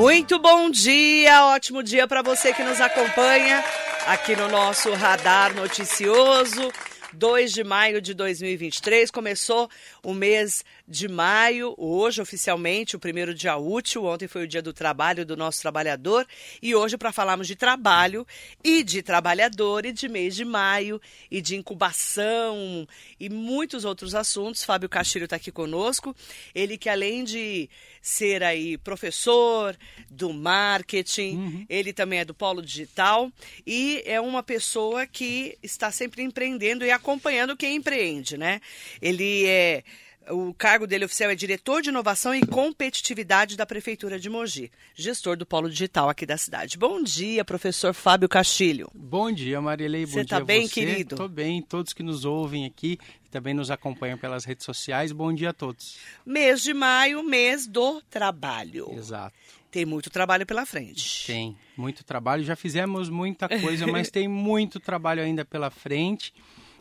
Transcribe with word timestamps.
Muito 0.00 0.38
bom 0.38 0.70
dia, 0.70 1.44
ótimo 1.44 1.82
dia 1.82 2.08
para 2.08 2.22
você 2.22 2.54
que 2.54 2.62
nos 2.62 2.80
acompanha 2.80 3.62
aqui 4.06 4.34
no 4.34 4.48
nosso 4.48 4.90
radar 4.94 5.54
noticioso. 5.54 6.72
2 7.12 7.52
de 7.52 7.62
maio 7.62 8.00
de 8.00 8.14
2023 8.14 9.10
começou 9.10 9.68
o 10.02 10.14
mês 10.14 10.64
de 10.86 11.08
maio, 11.08 11.74
hoje 11.76 12.20
oficialmente, 12.20 12.96
o 12.96 12.98
primeiro 12.98 13.34
dia 13.34 13.56
útil. 13.56 14.04
Ontem 14.04 14.26
foi 14.26 14.44
o 14.44 14.48
dia 14.48 14.62
do 14.62 14.72
trabalho 14.72 15.24
do 15.24 15.36
nosso 15.36 15.60
trabalhador. 15.60 16.26
E 16.62 16.74
hoje, 16.74 16.96
para 16.96 17.12
falarmos 17.12 17.46
de 17.46 17.56
trabalho 17.56 18.26
e 18.64 18.82
de 18.82 19.02
trabalhador 19.02 19.84
e 19.84 19.92
de 19.92 20.08
mês 20.08 20.34
de 20.34 20.44
maio 20.44 21.00
e 21.30 21.40
de 21.40 21.56
incubação 21.56 22.86
e 23.18 23.28
muitos 23.28 23.84
outros 23.84 24.14
assuntos, 24.14 24.64
Fábio 24.64 24.88
Castilho 24.88 25.24
está 25.24 25.36
aqui 25.36 25.52
conosco. 25.52 26.14
Ele 26.54 26.78
que 26.78 26.88
além 26.88 27.24
de 27.24 27.68
ser 28.02 28.42
aí 28.42 28.78
professor 28.78 29.76
do 30.08 30.32
marketing, 30.32 31.36
uhum. 31.36 31.66
ele 31.68 31.92
também 31.92 32.20
é 32.20 32.24
do 32.24 32.34
Polo 32.34 32.62
Digital 32.62 33.30
e 33.66 34.02
é 34.06 34.20
uma 34.20 34.42
pessoa 34.42 35.06
que 35.06 35.58
está 35.62 35.90
sempre 35.90 36.22
empreendendo 36.22 36.84
e 36.84 36.90
acompanhando 36.90 37.56
quem 37.56 37.76
empreende, 37.76 38.38
né? 38.38 38.60
Ele 39.02 39.46
é 39.46 39.84
o 40.28 40.52
cargo 40.54 40.86
dele 40.86 41.04
oficial 41.04 41.30
é 41.30 41.34
diretor 41.34 41.82
de 41.82 41.88
inovação 41.88 42.34
e 42.34 42.44
competitividade 42.46 43.56
da 43.56 43.64
Prefeitura 43.64 44.18
de 44.18 44.28
Mogi, 44.28 44.70
gestor 44.94 45.36
do 45.36 45.46
Polo 45.46 45.68
Digital 45.70 46.08
aqui 46.08 46.26
da 46.26 46.36
cidade. 46.36 46.76
Bom 46.76 47.02
dia, 47.02 47.44
professor 47.44 47.94
Fábio 47.94 48.28
Castilho. 48.28 48.90
Bom 48.94 49.32
dia, 49.32 49.60
Marilei. 49.60 50.04
Bom 50.06 50.12
você 50.12 50.20
está 50.20 50.40
bem, 50.40 50.66
você. 50.66 50.74
querido? 50.74 51.14
Estou 51.14 51.28
bem, 51.28 51.62
todos 51.62 51.92
que 51.92 52.02
nos 52.02 52.24
ouvem 52.24 52.66
aqui 52.66 52.98
e 53.24 53.28
também 53.28 53.54
nos 53.54 53.70
acompanham 53.70 54.18
pelas 54.18 54.44
redes 54.44 54.64
sociais. 54.64 55.12
Bom 55.12 55.32
dia 55.32 55.50
a 55.50 55.54
todos. 55.54 55.96
Mês 56.24 56.62
de 56.62 56.74
maio, 56.74 57.22
mês 57.22 57.66
do 57.66 58.00
trabalho. 58.02 58.92
Exato. 58.92 59.34
Tem 59.70 59.86
muito 59.86 60.10
trabalho 60.10 60.44
pela 60.44 60.66
frente. 60.66 61.26
Tem, 61.26 61.56
muito 61.76 62.02
trabalho. 62.02 62.42
Já 62.42 62.56
fizemos 62.56 63.08
muita 63.08 63.48
coisa, 63.60 63.86
mas 63.86 64.10
tem 64.10 64.26
muito 64.26 64.80
trabalho 64.80 65.22
ainda 65.22 65.44
pela 65.44 65.70
frente. 65.70 66.34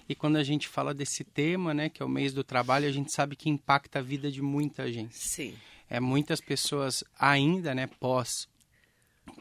E 0.10 0.16
quando 0.16 0.38
a 0.38 0.44
gente 0.44 0.68
fala 0.68 0.94
desse 0.94 1.24
tema, 1.24 1.72
né, 1.72 1.88
que 1.88 2.02
é 2.02 2.06
o 2.06 2.10
mês 2.10 2.34
do 2.34 2.44
trabalho, 2.44 2.88
a 2.88 2.92
gente 2.92 3.12
sabe 3.12 3.36
que 3.36 3.48
impacta 3.48 4.00
a 4.00 4.02
vida 4.02 4.32
de 4.32 4.42
muita 4.42 4.92
gente. 4.92 5.16
Sim. 5.16 5.54
É 5.88 6.00
muitas 6.00 6.42
pessoas 6.42 7.04
ainda, 7.18 7.76
né, 7.76 7.88
pós 8.00 8.50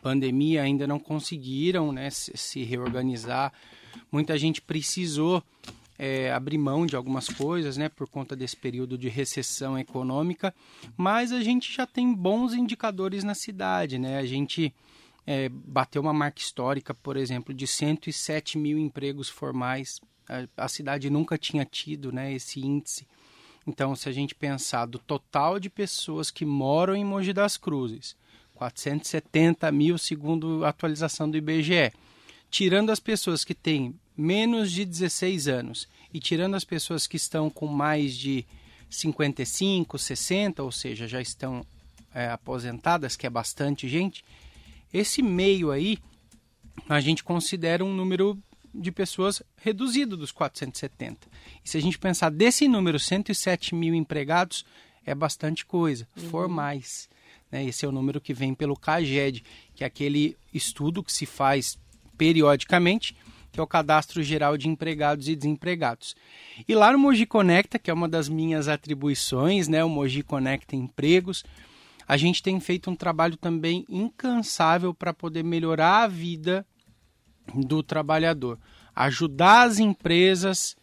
pandemia 0.03 0.63
ainda 0.63 0.87
não 0.87 0.99
conseguiram, 0.99 1.93
né, 1.93 2.11
se, 2.11 2.37
se 2.37 2.63
reorganizar. 2.63 3.53
Muita 4.13 4.39
gente 4.39 4.61
precisou 4.61 5.43
é, 5.99 6.31
abrir 6.31 6.59
mão 6.59 6.87
de 6.87 6.95
algumas 6.95 7.29
coisas, 7.29 7.77
né, 7.77 7.89
por 7.89 8.09
conta 8.09 8.37
desse 8.37 8.57
período 8.57 8.97
de 8.97 9.09
recessão 9.09 9.79
econômica, 9.79 10.55
mas 10.97 11.33
a 11.33 11.43
gente 11.43 11.73
já 11.73 11.87
tem 11.87 12.13
bons 12.15 12.53
indicadores 12.53 13.25
na 13.25 13.35
cidade, 13.35 13.99
né? 13.99 14.19
A 14.19 14.27
gente 14.27 14.73
é, 15.27 15.49
bateu 15.49 16.01
uma 16.01 16.13
marca 16.13 16.41
histórica, 16.41 16.95
por 16.95 17.17
exemplo, 17.17 17.53
de 17.53 17.67
107 17.67 18.57
mil 18.57 18.79
empregos 18.79 19.29
formais 19.29 20.01
a, 20.29 20.65
a 20.65 20.69
cidade 20.69 21.09
nunca 21.09 21.39
tinha 21.39 21.65
tido 21.65 22.13
né, 22.13 22.33
esse 22.33 22.61
índice. 22.61 23.07
Então, 23.67 23.95
se 23.95 24.09
a 24.09 24.13
gente 24.13 24.35
pensar 24.35 24.87
do 24.87 24.99
total 24.99 25.59
de 25.59 25.69
pessoas 25.69 26.31
que 26.31 26.45
moram 26.45 26.95
em 26.95 27.05
Mogi 27.05 27.33
das 27.33 27.57
Cruzes, 27.57 28.17
470 28.55 29.71
mil 29.71 29.99
segundo 29.99 30.65
a 30.65 30.71
atualização 30.71 31.31
do 31.31 31.37
IBGE, 31.37 31.93
tirando 32.51 32.91
as 32.91 32.99
pessoas 32.99 33.45
que 33.45 33.55
têm 33.55 33.95
menos 34.17 34.73
de 34.73 34.85
16 34.85 35.49
anos 35.49 35.89
e 36.13 36.19
tirando 36.19 36.55
as 36.55 36.65
pessoas 36.65 37.07
que 37.07 37.17
estão 37.17 37.51
com 37.51 37.67
mais 37.67 38.17
de 38.17 38.45
55, 38.91 39.99
60, 39.99 40.63
ou 40.63 40.73
seja, 40.73 41.07
já 41.07 41.21
estão 41.21 41.65
é, 42.15 42.29
aposentadas, 42.29 43.17
que 43.17 43.27
é 43.27 43.31
bastante 43.31 43.89
gente, 43.89 44.25
esse 44.93 45.23
meio 45.23 45.71
aí 45.71 45.99
a 46.89 47.01
gente 47.01 47.23
considera 47.23 47.85
um 47.85 47.95
número 47.95 48.39
de 48.75 48.93
pessoas 48.93 49.43
reduzido 49.57 50.17
dos 50.17 50.33
470. 50.33 51.29
E 51.65 51.69
se 51.69 51.77
a 51.77 51.81
gente 51.81 51.99
pensar 51.99 52.31
desse 52.31 52.69
número, 52.69 52.99
107 52.99 53.75
mil 53.75 53.95
empregados, 53.95 54.65
é 55.05 55.15
bastante 55.15 55.65
coisa, 55.65 56.07
uhum. 56.17 56.29
formais. 56.29 57.09
Né? 57.51 57.65
Esse 57.65 57.85
é 57.85 57.89
o 57.89 57.93
número 57.93 58.21
que 58.21 58.35
vem 58.35 58.55
pelo 58.55 58.77
CAGED, 58.77 59.43
que 59.75 59.83
é 59.83 59.87
aquele 59.87 60.37
estudo 60.53 61.03
que 61.03 61.13
se 61.13 61.27
faz 61.27 61.79
periodicamente, 62.17 63.17
que 63.51 63.61
é 63.61 63.63
o 63.63 63.67
Cadastro 63.67 64.23
Geral 64.23 64.57
de 64.57 64.69
Empregados 64.69 65.29
e 65.29 65.35
Desempregados. 65.35 66.15
E 66.67 66.75
lá 66.75 66.93
no 66.93 66.99
Mogi 66.99 67.27
Conecta, 67.27 67.79
que 67.79 67.91
é 67.91 67.95
uma 67.95 68.09
das 68.09 68.29
minhas 68.29 68.69
atribuições, 68.69 69.69
né? 69.69 69.83
o 69.83 69.89
Mogi 69.89 70.23
Conecta 70.23 70.77
Empregos, 70.77 71.45
a 72.07 72.17
gente 72.17 72.43
tem 72.43 72.59
feito 72.59 72.91
um 72.91 72.97
trabalho 72.97 73.37
também 73.37 73.85
incansável 73.89 74.95
para 74.95 75.13
poder 75.13 75.45
melhorar 75.45 76.05
a 76.05 76.09
vida 76.09 76.67
do 77.55 77.83
trabalhador, 77.83 78.59
ajudar 78.95 79.67
as 79.67 79.79
empresas 79.79 80.77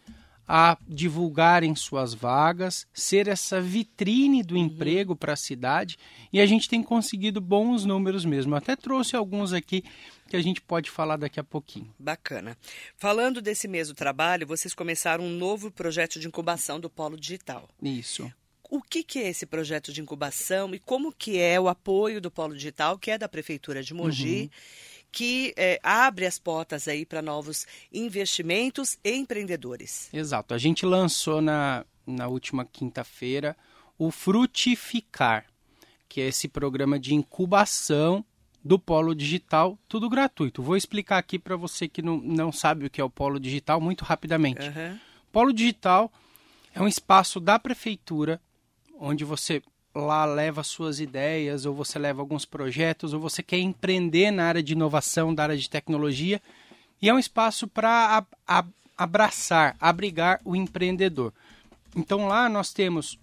a 0.48 0.78
divulgarem 0.86 1.74
suas 1.74 2.14
vagas, 2.14 2.86
ser 2.94 3.26
essa 3.26 3.60
vitrine 3.60 4.44
do 4.44 4.54
uhum. 4.54 4.66
emprego 4.66 5.16
para 5.16 5.32
a 5.32 5.36
cidade 5.36 5.98
e 6.32 6.40
a 6.40 6.46
gente 6.46 6.68
tem 6.68 6.82
conseguido 6.82 7.40
bons 7.40 7.84
números 7.84 8.24
mesmo. 8.24 8.54
até 8.54 8.76
trouxe 8.76 9.16
alguns 9.16 9.52
aqui 9.52 9.82
que 10.28 10.36
a 10.36 10.42
gente 10.42 10.60
pode 10.60 10.90
falar 10.90 11.16
daqui 11.16 11.40
a 11.40 11.44
pouquinho. 11.44 11.92
Bacana. 11.98 12.56
Falando 12.96 13.42
desse 13.42 13.66
mês 13.66 13.88
do 13.88 13.94
trabalho, 13.94 14.46
vocês 14.46 14.72
começaram 14.72 15.24
um 15.24 15.36
novo 15.36 15.70
projeto 15.70 16.20
de 16.20 16.28
incubação 16.28 16.78
do 16.78 16.88
Polo 16.88 17.16
Digital. 17.16 17.68
Isso. 17.82 18.30
O 18.68 18.82
que, 18.82 19.04
que 19.04 19.20
é 19.20 19.28
esse 19.28 19.46
projeto 19.46 19.92
de 19.92 20.00
incubação 20.00 20.74
e 20.74 20.78
como 20.78 21.12
que 21.12 21.38
é 21.38 21.58
o 21.58 21.68
apoio 21.68 22.20
do 22.20 22.30
Polo 22.30 22.54
Digital, 22.54 22.98
que 22.98 23.10
é 23.10 23.18
da 23.18 23.28
Prefeitura 23.28 23.82
de 23.82 23.94
Mogi? 23.94 24.42
Uhum 24.42 24.95
que 25.16 25.54
é, 25.56 25.80
abre 25.82 26.26
as 26.26 26.38
portas 26.38 26.86
aí 26.86 27.06
para 27.06 27.22
novos 27.22 27.66
investimentos 27.90 28.98
e 29.02 29.16
empreendedores. 29.16 30.12
Exato. 30.12 30.52
A 30.52 30.58
gente 30.58 30.84
lançou 30.84 31.40
na, 31.40 31.86
na 32.06 32.28
última 32.28 32.66
quinta-feira 32.66 33.56
o 33.98 34.10
Frutificar, 34.10 35.46
que 36.06 36.20
é 36.20 36.26
esse 36.26 36.46
programa 36.48 36.98
de 36.98 37.14
incubação 37.14 38.22
do 38.62 38.78
Polo 38.78 39.14
Digital, 39.14 39.78
tudo 39.88 40.10
gratuito. 40.10 40.62
Vou 40.62 40.76
explicar 40.76 41.16
aqui 41.16 41.38
para 41.38 41.56
você 41.56 41.88
que 41.88 42.02
não, 42.02 42.18
não 42.18 42.52
sabe 42.52 42.84
o 42.84 42.90
que 42.90 43.00
é 43.00 43.04
o 43.04 43.08
Polo 43.08 43.40
Digital 43.40 43.80
muito 43.80 44.04
rapidamente. 44.04 44.68
Uhum. 44.68 44.98
Polo 45.32 45.50
Digital 45.50 46.12
é 46.74 46.82
um 46.82 46.86
espaço 46.86 47.40
da 47.40 47.58
prefeitura 47.58 48.38
onde 49.00 49.24
você 49.24 49.62
lá 49.96 50.24
leva 50.24 50.62
suas 50.62 51.00
ideias, 51.00 51.64
ou 51.64 51.74
você 51.74 51.98
leva 51.98 52.20
alguns 52.20 52.44
projetos, 52.44 53.12
ou 53.14 53.20
você 53.20 53.42
quer 53.42 53.58
empreender 53.58 54.30
na 54.30 54.44
área 54.44 54.62
de 54.62 54.74
inovação, 54.74 55.34
da 55.34 55.44
área 55.44 55.56
de 55.56 55.70
tecnologia, 55.70 56.40
e 57.00 57.08
é 57.08 57.14
um 57.14 57.18
espaço 57.18 57.66
para 57.66 58.24
abraçar, 58.96 59.76
abrigar 59.80 60.40
o 60.44 60.54
empreendedor. 60.54 61.32
Então 61.94 62.28
lá 62.28 62.48
nós 62.48 62.72
temos 62.72 63.18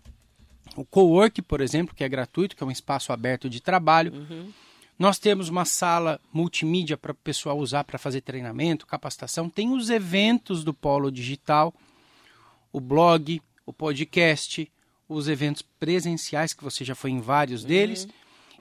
o 0.75 0.83
co-work, 0.83 1.41
por 1.43 1.61
exemplo, 1.61 1.95
que 1.95 2.03
é 2.03 2.09
gratuito, 2.09 2.55
que 2.55 2.63
é 2.63 2.67
um 2.67 2.71
espaço 2.71 3.13
aberto 3.13 3.49
de 3.49 3.61
trabalho. 3.61 4.13
Uhum. 4.13 4.51
Nós 4.97 5.19
temos 5.19 5.49
uma 5.49 5.65
sala 5.65 6.19
multimídia 6.31 6.97
para 6.97 7.11
o 7.11 7.15
pessoal 7.15 7.57
usar 7.57 7.83
para 7.83 7.99
fazer 7.99 8.21
treinamento, 8.21 8.87
capacitação. 8.87 9.49
Tem 9.49 9.71
os 9.71 9.89
eventos 9.89 10.63
do 10.63 10.73
Polo 10.73 11.11
Digital, 11.11 11.73
o 12.71 12.79
blog, 12.79 13.41
o 13.65 13.73
podcast, 13.73 14.71
os 15.07 15.27
eventos 15.27 15.61
presenciais, 15.61 16.53
que 16.53 16.63
você 16.63 16.83
já 16.83 16.95
foi 16.95 17.11
em 17.11 17.19
vários 17.19 17.63
deles. 17.63 18.05
Uhum. 18.05 18.11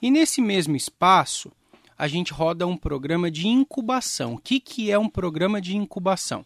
E 0.03 0.11
nesse 0.11 0.41
mesmo 0.41 0.77
espaço, 0.77 1.53
a 1.97 2.09
gente 2.09 2.33
roda 2.33 2.67
um 2.67 2.77
programa 2.77 3.31
de 3.31 3.47
incubação. 3.47 4.35
O 4.35 4.39
que, 4.39 4.59
que 4.59 4.91
é 4.91 4.99
um 4.99 5.09
programa 5.09 5.61
de 5.61 5.77
incubação? 5.77 6.45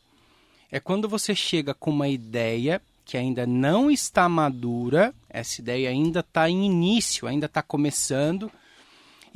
É 0.71 0.79
quando 0.79 1.09
você 1.09 1.35
chega 1.35 1.73
com 1.73 1.91
uma 1.91 2.09
ideia 2.09 2.83
que 3.05 3.17
ainda 3.17 3.47
não 3.47 3.91
está 3.91 4.29
madura, 4.29 5.15
essa 5.31 5.61
ideia 5.61 5.89
ainda 5.89 6.21
está 6.21 6.51
em 6.51 6.67
início, 6.67 7.29
ainda 7.29 7.47
está 7.47 7.63
começando, 7.63 8.51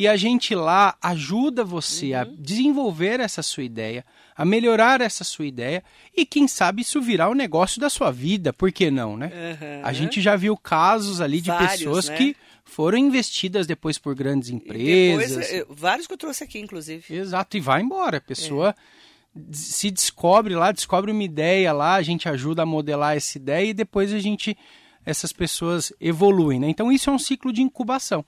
e 0.01 0.09
a 0.09 0.17
gente 0.17 0.55
lá 0.55 0.97
ajuda 1.03 1.63
você 1.63 2.15
uhum. 2.15 2.21
a 2.21 2.25
desenvolver 2.25 3.21
essa 3.21 3.43
sua 3.43 3.65
ideia, 3.65 4.03
a 4.35 4.47
melhorar 4.47 5.03
essa 5.03 5.25
sua 5.25 5.45
ideia 5.45 5.85
e 6.17 6.25
quem 6.25 6.49
sabe 6.49 6.81
isso 6.81 7.03
virar 7.03 7.29
o 7.29 7.35
negócio 7.35 7.79
da 7.79 7.91
sua 7.91 8.11
vida, 8.11 8.51
por 8.51 8.73
que 8.73 8.91
não, 8.91 9.15
né? 9.15 9.27
Uhum. 9.27 9.81
A 9.85 9.93
gente 9.93 10.19
já 10.23 10.37
viu 10.37 10.57
casos 10.57 11.21
ali 11.21 11.39
de 11.39 11.51
vários, 11.51 11.73
pessoas 11.73 12.09
né? 12.09 12.17
que 12.17 12.37
foram 12.65 12.97
investidas 12.97 13.67
depois 13.67 13.99
por 13.99 14.15
grandes 14.15 14.49
empresas. 14.49 15.33
Depois, 15.33 15.53
eh, 15.53 15.67
vários 15.69 16.07
que 16.07 16.15
eu 16.15 16.19
trouxe 16.19 16.45
aqui, 16.45 16.59
inclusive. 16.59 17.05
Exato, 17.15 17.59
e 17.59 17.61
vai 17.61 17.83
embora. 17.83 18.17
A 18.17 18.23
pessoa 18.23 18.71
é. 18.71 19.41
se 19.53 19.91
descobre 19.91 20.55
lá, 20.55 20.73
descobre 20.73 21.13
uma 21.13 21.23
ideia 21.23 21.75
lá, 21.75 21.97
a 21.97 22.03
gente 22.03 22.27
ajuda 22.27 22.63
a 22.63 22.67
modelar 22.67 23.19
essa 23.19 23.37
ideia 23.37 23.67
e 23.67 23.75
depois 23.75 24.15
a 24.15 24.19
gente, 24.19 24.57
essas 25.05 25.31
pessoas 25.31 25.93
evoluem, 26.01 26.59
né? 26.59 26.71
Então 26.71 26.91
isso 26.91 27.11
é 27.11 27.13
um 27.13 27.19
ciclo 27.19 27.53
de 27.53 27.61
incubação 27.61 28.25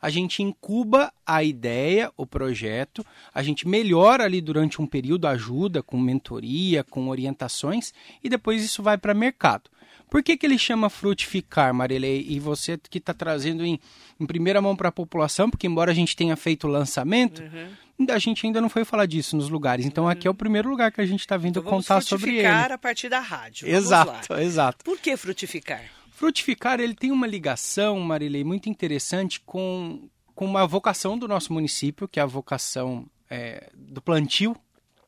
a 0.00 0.10
gente 0.10 0.42
incuba 0.42 1.12
a 1.24 1.42
ideia, 1.42 2.10
o 2.16 2.26
projeto, 2.26 3.04
a 3.32 3.42
gente 3.42 3.66
melhora 3.66 4.24
ali 4.24 4.40
durante 4.40 4.80
um 4.80 4.86
período, 4.86 5.26
ajuda 5.26 5.82
com 5.82 5.98
mentoria, 5.98 6.84
com 6.84 7.08
orientações, 7.08 7.92
e 8.22 8.28
depois 8.28 8.62
isso 8.62 8.82
vai 8.82 8.98
para 8.98 9.14
mercado. 9.14 9.70
Por 10.08 10.22
que, 10.22 10.36
que 10.36 10.46
ele 10.46 10.58
chama 10.58 10.88
frutificar, 10.88 11.74
Marilei? 11.74 12.24
E 12.28 12.38
você 12.38 12.78
que 12.78 12.98
está 12.98 13.12
trazendo 13.12 13.64
em, 13.64 13.78
em, 14.18 14.26
primeira 14.26 14.62
mão 14.62 14.76
para 14.76 14.88
a 14.88 14.92
população, 14.92 15.50
porque 15.50 15.66
embora 15.66 15.90
a 15.90 15.94
gente 15.94 16.14
tenha 16.14 16.36
feito 16.36 16.68
o 16.68 16.70
lançamento, 16.70 17.42
uhum. 17.42 18.06
a 18.08 18.18
gente 18.18 18.46
ainda 18.46 18.60
não 18.60 18.68
foi 18.68 18.84
falar 18.84 19.06
disso 19.06 19.36
nos 19.36 19.48
lugares. 19.48 19.84
Então 19.84 20.04
uhum. 20.04 20.10
aqui 20.10 20.28
é 20.28 20.30
o 20.30 20.34
primeiro 20.34 20.68
lugar 20.70 20.92
que 20.92 21.00
a 21.00 21.06
gente 21.06 21.20
está 21.20 21.36
vindo 21.36 21.58
então, 21.58 21.70
contar 21.70 22.00
sobre 22.00 22.30
ele. 22.30 22.42
Frutificar 22.42 22.72
a 22.72 22.78
partir 22.78 23.08
da 23.08 23.18
rádio. 23.18 23.68
exato, 23.68 24.34
exato. 24.34 24.84
Por 24.84 24.98
que 24.98 25.16
frutificar? 25.16 25.82
Frutificar 26.16 26.80
ele 26.80 26.94
tem 26.94 27.12
uma 27.12 27.26
ligação, 27.26 28.00
Marilei, 28.00 28.42
muito 28.42 28.70
interessante 28.70 29.38
com, 29.40 30.08
com 30.34 30.46
uma 30.46 30.66
vocação 30.66 31.18
do 31.18 31.28
nosso 31.28 31.52
município, 31.52 32.08
que 32.08 32.18
é 32.18 32.22
a 32.22 32.26
vocação 32.26 33.06
é, 33.28 33.70
do 33.74 34.00
plantio 34.00 34.56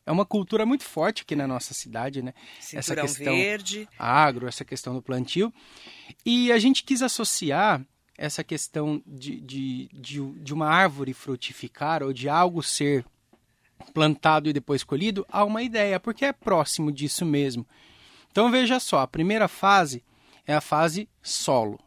é 0.05 0.11
uma 0.11 0.25
cultura 0.25 0.65
muito 0.65 0.83
forte 0.83 1.21
aqui 1.21 1.35
na 1.35 1.47
nossa 1.47 1.71
cidade, 1.71 2.23
né? 2.23 2.33
Cinturão 2.59 2.79
essa 2.79 2.95
questão 2.95 3.35
verde. 3.35 3.87
agro, 3.97 4.47
essa 4.47 4.65
questão 4.65 4.93
do 4.93 5.03
plantio. 5.03 5.53
E 6.25 6.51
a 6.51 6.57
gente 6.57 6.83
quis 6.83 7.03
associar 7.03 7.83
essa 8.17 8.43
questão 8.43 9.03
de, 9.05 9.39
de, 9.39 9.89
de, 9.93 10.19
de 10.19 10.53
uma 10.53 10.67
árvore 10.67 11.13
frutificar 11.13 12.01
ou 12.01 12.11
de 12.11 12.27
algo 12.27 12.63
ser 12.63 13.05
plantado 13.93 14.49
e 14.49 14.53
depois 14.53 14.83
colhido 14.83 15.25
a 15.29 15.43
uma 15.43 15.61
ideia, 15.61 15.99
porque 15.99 16.25
é 16.25 16.33
próximo 16.33 16.91
disso 16.91 17.23
mesmo. 17.23 17.65
Então 18.31 18.49
veja 18.49 18.79
só, 18.79 19.01
a 19.01 19.07
primeira 19.07 19.47
fase 19.47 20.03
é 20.49 20.55
a 20.55 20.61
fase 20.61 21.07
solo. 21.21 21.79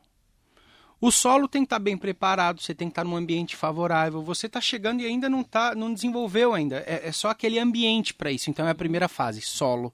O 1.01 1.11
solo 1.11 1.49
tem 1.49 1.63
que 1.63 1.67
estar 1.67 1.81
bem 1.81 1.99
preparado, 1.99 2.61
você 2.61 2.73
tem 2.73 2.87
que 2.87 2.93
estar 2.93 3.03
num 3.03 3.17
ambiente 3.17 3.57
favorável. 3.57 4.23
Você 4.23 4.47
está 4.47 4.61
chegando 4.61 5.01
e 5.01 5.07
ainda 5.07 5.29
não 5.29 5.43
tá, 5.43 5.75
não 5.75 5.93
desenvolveu 5.93 6.55
ainda. 6.55 6.77
É, 6.87 7.09
é 7.09 7.11
só 7.11 7.31
aquele 7.31 7.59
ambiente 7.59 8.15
para 8.15 8.31
isso. 8.31 8.51
Então 8.51 8.65
é 8.65 8.71
a 8.71 8.75
primeira 8.75 9.09
fase, 9.09 9.41
solo, 9.41 9.93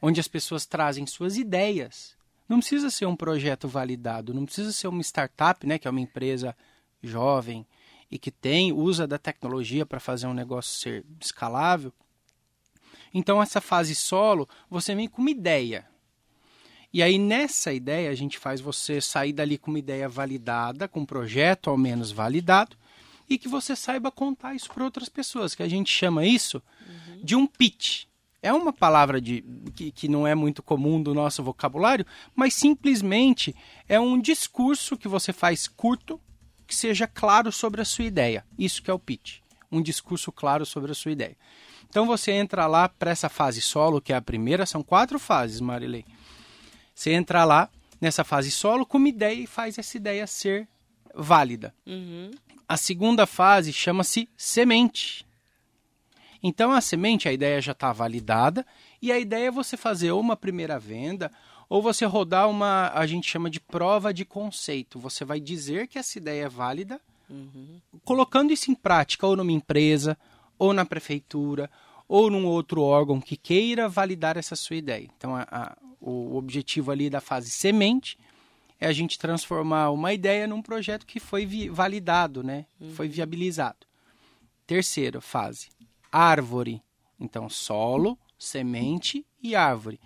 onde 0.00 0.20
as 0.20 0.28
pessoas 0.28 0.64
trazem 0.64 1.04
suas 1.04 1.36
ideias. 1.36 2.16
Não 2.48 2.60
precisa 2.60 2.90
ser 2.90 3.06
um 3.06 3.16
projeto 3.16 3.66
validado, 3.66 4.32
não 4.32 4.46
precisa 4.46 4.70
ser 4.70 4.86
uma 4.86 5.02
startup, 5.02 5.66
né, 5.66 5.76
que 5.76 5.88
é 5.88 5.90
uma 5.90 6.00
empresa 6.00 6.56
jovem 7.02 7.66
e 8.08 8.20
que 8.20 8.30
tem 8.30 8.72
usa 8.72 9.04
da 9.04 9.18
tecnologia 9.18 9.84
para 9.84 9.98
fazer 9.98 10.28
um 10.28 10.34
negócio 10.34 10.78
ser 10.78 11.04
escalável. 11.20 11.92
Então 13.12 13.42
essa 13.42 13.60
fase 13.60 13.96
solo, 13.96 14.48
você 14.70 14.94
vem 14.94 15.08
com 15.08 15.20
uma 15.20 15.30
ideia. 15.32 15.88
E 16.96 17.02
aí, 17.02 17.18
nessa 17.18 17.74
ideia, 17.74 18.10
a 18.10 18.14
gente 18.14 18.38
faz 18.38 18.58
você 18.58 19.02
sair 19.02 19.30
dali 19.30 19.58
com 19.58 19.70
uma 19.70 19.78
ideia 19.78 20.08
validada, 20.08 20.88
com 20.88 21.00
um 21.00 21.04
projeto 21.04 21.68
ao 21.68 21.76
menos 21.76 22.10
validado, 22.10 22.74
e 23.28 23.36
que 23.36 23.48
você 23.48 23.76
saiba 23.76 24.10
contar 24.10 24.54
isso 24.54 24.72
para 24.72 24.82
outras 24.82 25.10
pessoas, 25.10 25.54
que 25.54 25.62
a 25.62 25.68
gente 25.68 25.92
chama 25.92 26.24
isso 26.24 26.62
uhum. 26.88 27.20
de 27.22 27.36
um 27.36 27.46
pitch. 27.46 28.04
É 28.42 28.50
uma 28.50 28.72
palavra 28.72 29.20
de, 29.20 29.44
que, 29.74 29.90
que 29.90 30.08
não 30.08 30.26
é 30.26 30.34
muito 30.34 30.62
comum 30.62 31.02
do 31.02 31.12
nosso 31.12 31.42
vocabulário, 31.42 32.06
mas 32.34 32.54
simplesmente 32.54 33.54
é 33.86 34.00
um 34.00 34.18
discurso 34.18 34.96
que 34.96 35.06
você 35.06 35.34
faz 35.34 35.68
curto, 35.68 36.18
que 36.66 36.74
seja 36.74 37.06
claro 37.06 37.52
sobre 37.52 37.82
a 37.82 37.84
sua 37.84 38.06
ideia. 38.06 38.42
Isso 38.58 38.82
que 38.82 38.90
é 38.90 38.94
o 38.94 38.98
pitch. 38.98 39.40
Um 39.70 39.82
discurso 39.82 40.32
claro 40.32 40.64
sobre 40.64 40.92
a 40.92 40.94
sua 40.94 41.12
ideia. 41.12 41.36
Então 41.90 42.06
você 42.06 42.32
entra 42.32 42.66
lá 42.66 42.88
para 42.88 43.10
essa 43.10 43.28
fase 43.28 43.60
solo, 43.60 44.00
que 44.00 44.14
é 44.14 44.16
a 44.16 44.22
primeira, 44.22 44.64
são 44.64 44.82
quatro 44.82 45.18
fases, 45.18 45.60
Marilei. 45.60 46.06
Você 46.96 47.12
entra 47.12 47.44
lá 47.44 47.68
nessa 48.00 48.24
fase 48.24 48.50
solo 48.50 48.86
com 48.86 48.96
uma 48.96 49.10
ideia 49.10 49.38
e 49.38 49.46
faz 49.46 49.76
essa 49.76 49.98
ideia 49.98 50.26
ser 50.26 50.66
válida. 51.14 51.74
Uhum. 51.86 52.30
A 52.66 52.76
segunda 52.78 53.26
fase 53.26 53.70
chama-se 53.70 54.28
semente. 54.34 55.26
Então 56.42 56.72
a 56.72 56.80
semente, 56.80 57.28
a 57.28 57.32
ideia 57.32 57.60
já 57.60 57.72
está 57.72 57.92
validada 57.92 58.66
e 59.00 59.12
a 59.12 59.18
ideia 59.18 59.48
é 59.48 59.50
você 59.50 59.76
fazer 59.76 60.10
uma 60.12 60.36
primeira 60.36 60.78
venda 60.78 61.30
ou 61.68 61.82
você 61.82 62.06
rodar 62.06 62.48
uma, 62.48 62.90
a 62.94 63.06
gente 63.06 63.28
chama 63.28 63.50
de 63.50 63.60
prova 63.60 64.14
de 64.14 64.24
conceito. 64.24 64.98
Você 64.98 65.22
vai 65.22 65.38
dizer 65.38 65.88
que 65.88 65.98
essa 65.98 66.16
ideia 66.16 66.44
é 66.44 66.48
válida, 66.48 66.98
uhum. 67.28 67.78
colocando 68.04 68.52
isso 68.52 68.70
em 68.70 68.74
prática 68.74 69.26
ou 69.26 69.36
numa 69.36 69.52
empresa, 69.52 70.16
ou 70.58 70.72
na 70.72 70.86
prefeitura, 70.86 71.70
ou 72.08 72.30
num 72.30 72.46
outro 72.46 72.82
órgão 72.82 73.20
que 73.20 73.36
queira 73.36 73.88
validar 73.88 74.36
essa 74.36 74.56
sua 74.56 74.76
ideia. 74.76 75.08
Então 75.16 75.34
a, 75.34 75.46
a, 75.50 75.76
o 76.00 76.36
objetivo 76.36 76.90
ali 76.90 77.10
da 77.10 77.20
fase 77.20 77.50
semente 77.50 78.18
é 78.78 78.86
a 78.86 78.92
gente 78.92 79.18
transformar 79.18 79.90
uma 79.90 80.12
ideia 80.12 80.46
num 80.46 80.62
projeto 80.62 81.06
que 81.06 81.18
foi 81.18 81.68
validado, 81.70 82.42
né? 82.42 82.66
Uhum. 82.80 82.92
Foi 82.92 83.08
viabilizado. 83.08 83.86
Terceira 84.66 85.20
fase, 85.20 85.68
árvore. 86.12 86.82
Então, 87.18 87.48
solo, 87.48 88.18
semente 88.38 89.24
e 89.42 89.56
árvore. 89.56 89.98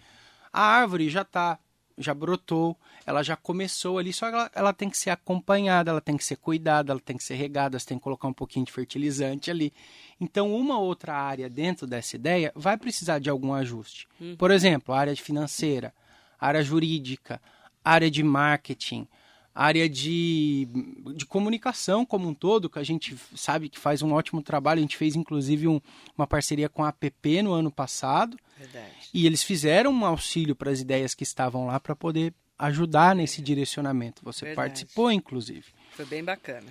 A 0.52 0.62
árvore 0.62 1.08
já 1.08 1.22
está, 1.22 1.58
já 2.00 2.14
brotou, 2.14 2.76
ela 3.04 3.22
já 3.22 3.36
começou 3.36 3.98
ali, 3.98 4.12
só 4.12 4.28
que 4.28 4.34
ela, 4.34 4.50
ela, 4.54 4.72
tem 4.72 4.88
que 4.88 4.96
ser 4.96 5.10
acompanhada, 5.10 5.90
ela 5.90 6.00
tem 6.00 6.16
que 6.16 6.24
ser 6.24 6.36
cuidada, 6.36 6.92
ela 6.92 7.00
tem 7.00 7.16
que 7.16 7.22
ser 7.22 7.34
regada, 7.34 7.78
você 7.78 7.86
tem 7.86 7.98
que 7.98 8.04
colocar 8.04 8.26
um 8.26 8.32
pouquinho 8.32 8.64
de 8.64 8.72
fertilizante 8.72 9.50
ali. 9.50 9.72
Então, 10.20 10.54
uma 10.54 10.78
outra 10.78 11.14
área 11.14 11.48
dentro 11.48 11.86
dessa 11.86 12.16
ideia 12.16 12.52
vai 12.54 12.76
precisar 12.76 13.18
de 13.18 13.28
algum 13.28 13.52
ajuste. 13.52 14.08
Uhum. 14.20 14.36
Por 14.36 14.50
exemplo, 14.50 14.94
área 14.94 15.14
financeira, 15.14 15.94
área 16.40 16.62
jurídica, 16.62 17.40
área 17.84 18.10
de 18.10 18.22
marketing, 18.22 19.06
área 19.54 19.88
de, 19.88 20.68
de 21.14 21.26
comunicação 21.26 22.06
como 22.06 22.28
um 22.28 22.34
todo, 22.34 22.70
que 22.70 22.78
a 22.78 22.84
gente 22.84 23.16
sabe 23.34 23.68
que 23.68 23.78
faz 23.78 24.00
um 24.00 24.12
ótimo 24.12 24.42
trabalho. 24.42 24.78
A 24.78 24.82
gente 24.82 24.96
fez, 24.96 25.16
inclusive, 25.16 25.68
um, 25.68 25.80
uma 26.16 26.26
parceria 26.26 26.68
com 26.68 26.84
a 26.84 26.88
APP 26.88 27.42
no 27.42 27.52
ano 27.52 27.70
passado. 27.70 28.38
Verdade. 28.56 28.90
E 29.12 29.26
eles 29.26 29.42
fizeram 29.42 29.92
um 29.92 30.04
auxílio 30.04 30.54
para 30.54 30.70
as 30.70 30.80
ideias 30.80 31.14
que 31.14 31.22
estavam 31.22 31.66
lá 31.66 31.80
para 31.80 31.96
poder 31.96 32.34
ajudar 32.58 33.14
nesse 33.14 33.40
direcionamento. 33.40 34.22
Você 34.24 34.46
Verdade. 34.46 34.68
participou, 34.68 35.10
inclusive. 35.10 35.66
Foi 35.92 36.04
bem 36.04 36.22
bacana. 36.22 36.66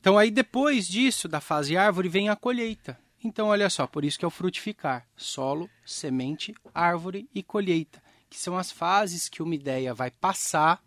Então 0.00 0.18
aí 0.18 0.30
depois 0.30 0.86
disso, 0.88 1.28
da 1.28 1.40
fase 1.40 1.76
árvore, 1.76 2.08
vem 2.08 2.28
a 2.28 2.36
colheita. 2.36 2.98
Então 3.22 3.48
olha 3.48 3.70
só, 3.70 3.86
por 3.86 4.04
isso 4.04 4.18
que 4.18 4.24
é 4.24 4.28
o 4.28 4.30
frutificar. 4.30 5.06
Solo, 5.16 5.70
semente, 5.84 6.54
árvore 6.74 7.28
e 7.34 7.42
colheita. 7.42 8.02
Que 8.28 8.38
são 8.38 8.58
as 8.58 8.70
fases 8.70 9.28
que 9.28 9.42
uma 9.42 9.54
ideia 9.54 9.94
vai 9.94 10.10
passar 10.10 10.82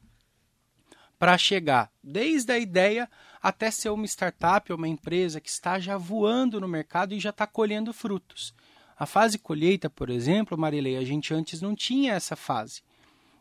para 1.18 1.38
chegar 1.38 1.92
desde 2.04 2.52
a 2.52 2.60
ideia 2.60 3.10
até 3.42 3.72
ser 3.72 3.90
uma 3.90 4.06
startup 4.06 4.72
ou 4.72 4.78
uma 4.78 4.88
empresa 4.88 5.42
que 5.42 5.50
está 5.50 5.80
já 5.80 5.98
voando 5.98 6.60
no 6.60 6.68
mercado 6.68 7.14
e 7.14 7.20
já 7.20 7.30
está 7.30 7.48
colhendo 7.48 7.94
frutos. 7.94 8.54
A 9.00 9.06
fase 9.06 9.38
colheita, 9.38 9.90
por 9.90 10.10
exemplo, 10.10 10.58
Marilei, 10.58 10.98
a 10.98 11.04
gente 11.04 11.34
antes 11.34 11.62
não 11.62 11.76
tinha 11.76 12.14
essa 12.14 12.36
fase. 12.36 12.82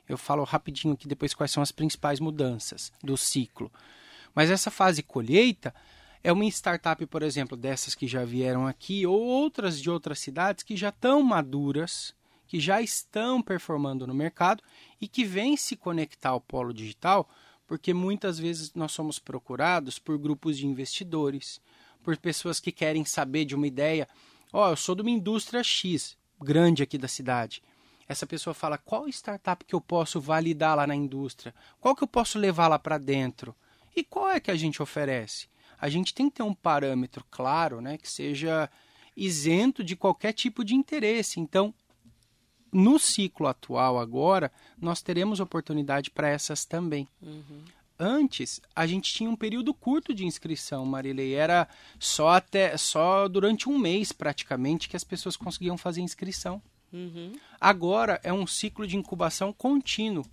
Eu 0.09 0.19
falo 0.19 0.45
rapidinho 0.45 0.95
aqui 0.95 1.09
depois 1.09 1.35
quais 1.35 1.51
são 1.51 1.63
as 1.63 1.73
principais 1.73 2.21
mudanças 2.21 2.93
do 3.03 3.17
ciclo. 3.17 3.73
Mas 4.35 4.51
essa 4.51 4.71
fase 4.71 5.03
colheita 5.03 5.75
é 6.23 6.31
uma 6.31 6.45
startup, 6.47 7.05
por 7.07 7.23
exemplo, 7.23 7.57
dessas 7.57 7.95
que 7.95 8.07
já 8.07 8.25
vieram 8.25 8.67
aqui, 8.67 9.07
ou 9.07 9.21
outras 9.21 9.81
de 9.81 9.89
outras 9.89 10.19
cidades 10.19 10.63
que 10.63 10.77
já 10.77 10.91
estão 10.91 11.23
maduras, 11.23 12.15
que 12.47 12.61
já 12.61 12.83
estão 12.83 13.41
performando 13.41 14.07
no 14.07 14.15
mercado 14.15 14.63
e 15.01 15.09
que 15.09 15.25
vêm 15.25 15.57
se 15.57 15.75
conectar 15.75 16.31
ao 16.31 16.41
polo 16.41 16.75
digital, 16.75 17.29
porque 17.67 17.95
muitas 17.95 18.39
vezes 18.39 18.75
nós 18.75 18.93
somos 18.93 19.19
procurados 19.19 19.99
por 19.99 20.19
grupos 20.19 20.59
de 20.59 20.67
investidores, 20.67 21.61
por 22.03 22.17
pessoas 22.17 22.61
que 22.61 22.71
querem 22.71 23.05
saber 23.05 23.45
de 23.45 23.55
uma 23.55 23.67
ideia. 23.67 24.07
Ó, 24.57 24.69
oh, 24.69 24.71
eu 24.71 24.77
sou 24.77 24.95
de 24.95 25.03
uma 25.03 25.11
indústria 25.11 25.63
X, 25.63 26.17
grande 26.41 26.83
aqui 26.83 26.97
da 26.97 27.07
cidade. 27.07 27.63
Essa 28.09 28.27
pessoa 28.27 28.55
fala: 28.55 28.79
qual 28.79 29.07
startup 29.07 29.63
que 29.63 29.75
eu 29.75 29.83
posso 29.83 30.19
validar 30.19 30.75
lá 30.75 30.87
na 30.87 30.95
indústria? 30.95 31.55
Qual 31.79 31.95
que 31.95 32.03
eu 32.03 32.09
posso 32.09 32.39
levar 32.39 32.67
lá 32.67 32.79
para 32.79 32.97
dentro? 32.97 33.55
E 33.95 34.03
qual 34.03 34.31
é 34.31 34.41
que 34.41 34.51
a 34.51 34.57
gente 34.57 34.83
oferece? 34.83 35.47
A 35.79 35.91
gente 35.91 36.15
tem 36.15 36.31
que 36.31 36.37
ter 36.37 36.43
um 36.43 36.55
parâmetro 36.55 37.23
claro, 37.31 37.83
né, 37.83 37.99
que 37.99 38.11
seja 38.11 38.71
isento 39.15 39.85
de 39.85 39.95
qualquer 39.95 40.33
tipo 40.33 40.65
de 40.65 40.75
interesse. 40.75 41.39
Então, 41.39 41.75
no 42.73 42.99
ciclo 42.99 43.49
atual 43.49 43.99
agora, 43.99 44.51
nós 44.81 45.03
teremos 45.03 45.39
oportunidade 45.39 46.11
para 46.11 46.31
essas 46.31 46.65
também. 46.65 47.07
Uhum. 47.21 47.63
Antes, 47.99 48.61
a 48.75 48.87
gente 48.87 49.13
tinha 49.13 49.31
um 49.31 49.37
período 49.37 49.73
curto 49.73 50.15
de 50.15 50.27
inscrição, 50.27 50.85
Marilei. 50.85 51.35
Era 51.35 51.67
só 51.99 52.31
até 52.31 52.77
só 52.77 53.27
durante 53.27 53.69
um 53.69 53.79
mês 53.79 54.13
praticamente 54.13 54.89
que 54.89 54.97
as 54.97 55.05
pessoas 55.05 55.37
conseguiam 55.37 55.79
fazer 55.79 56.03
inscrição. 56.03 56.61
Uhum. 56.93 57.33
Agora 57.61 58.21
é 58.23 58.33
um 58.33 58.47
ciclo 58.47 58.87
de 58.87 58.97
incubação 58.97 59.53
contínuo. 59.53 60.25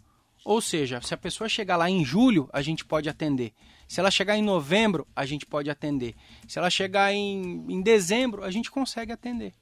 Ou 0.43 0.59
seja, 0.59 1.01
se 1.01 1.13
a 1.13 1.17
pessoa 1.17 1.47
chegar 1.47 1.77
lá 1.77 1.89
em 1.89 2.03
julho, 2.03 2.49
a 2.51 2.61
gente 2.61 2.83
pode 2.83 3.07
atender. 3.07 3.53
Se 3.87 3.99
ela 3.99 4.11
chegar 4.11 4.37
em 4.37 4.43
novembro, 4.43 5.07
a 5.15 5.25
gente 5.25 5.45
pode 5.45 5.69
atender. 5.69 6.15
Se 6.47 6.59
ela 6.59 6.69
chegar 6.69 7.13
em, 7.13 7.65
em 7.69 7.81
dezembro, 7.81 8.43
a 8.43 8.51
gente 8.51 8.69
consegue 8.69 9.11
atender. 9.11 9.53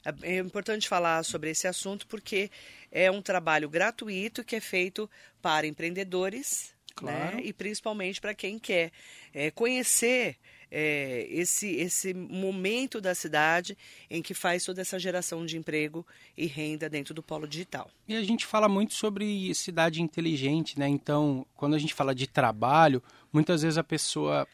É, 0.05 0.35
é 0.35 0.37
importante 0.37 0.87
falar 0.87 1.23
sobre 1.23 1.49
esse 1.49 1.67
assunto 1.67 2.07
porque 2.07 2.49
é 2.91 3.09
um 3.09 3.21
trabalho 3.21 3.69
gratuito 3.69 4.43
que 4.43 4.55
é 4.55 4.59
feito 4.59 5.09
para 5.41 5.65
empreendedores 5.67 6.73
né? 7.01 7.39
e 7.43 7.51
principalmente 7.51 8.21
para 8.21 8.33
quem 8.33 8.59
quer 8.59 8.91
é, 9.33 9.49
conhecer 9.49 10.37
é, 10.69 11.27
esse, 11.29 11.75
esse 11.75 12.13
momento 12.13 12.99
da 12.99 13.13
cidade 13.13 13.77
em 14.09 14.21
que 14.21 14.33
faz 14.33 14.65
toda 14.65 14.81
essa 14.81 14.97
geração 14.97 15.45
de 15.45 15.57
emprego 15.57 16.05
e 16.35 16.47
renda 16.47 16.89
dentro 16.89 17.13
do 17.13 17.21
polo 17.21 17.47
digital. 17.47 17.89
E 18.07 18.15
a 18.15 18.23
gente 18.23 18.45
fala 18.45 18.67
muito 18.67 18.93
sobre 18.93 19.53
cidade 19.53 20.01
inteligente, 20.01 20.79
né? 20.79 20.87
Então, 20.87 21.45
quando 21.55 21.75
a 21.75 21.79
gente 21.79 21.93
fala 21.93 22.13
de 22.15 22.25
trabalho, 22.27 23.03
muitas 23.31 23.61
vezes 23.61 23.77
a 23.77 23.83
pessoa 23.83 24.47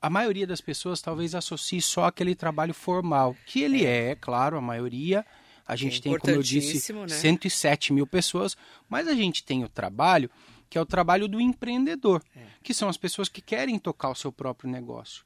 a 0.00 0.10
maioria 0.10 0.46
das 0.46 0.60
pessoas 0.60 1.00
talvez 1.00 1.34
associe 1.34 1.80
só 1.80 2.04
aquele 2.04 2.34
trabalho 2.34 2.74
formal, 2.74 3.36
que 3.46 3.62
ele 3.62 3.84
é, 3.84 4.10
é 4.10 4.14
claro, 4.14 4.56
a 4.56 4.60
maioria. 4.60 5.24
A 5.66 5.76
gente 5.76 5.98
é 5.98 6.02
tem, 6.02 6.18
como 6.18 6.32
eu 6.32 6.42
disse, 6.42 6.92
né? 6.92 7.08
107 7.08 7.92
mil 7.92 8.06
pessoas, 8.06 8.56
mas 8.88 9.06
a 9.06 9.14
gente 9.14 9.44
tem 9.44 9.64
o 9.64 9.68
trabalho 9.68 10.30
que 10.70 10.76
é 10.76 10.80
o 10.80 10.86
trabalho 10.86 11.26
do 11.26 11.40
empreendedor, 11.40 12.22
é. 12.36 12.40
que 12.62 12.74
são 12.74 12.90
as 12.90 12.98
pessoas 12.98 13.28
que 13.28 13.40
querem 13.40 13.78
tocar 13.78 14.10
o 14.10 14.14
seu 14.14 14.30
próprio 14.30 14.70
negócio 14.70 15.24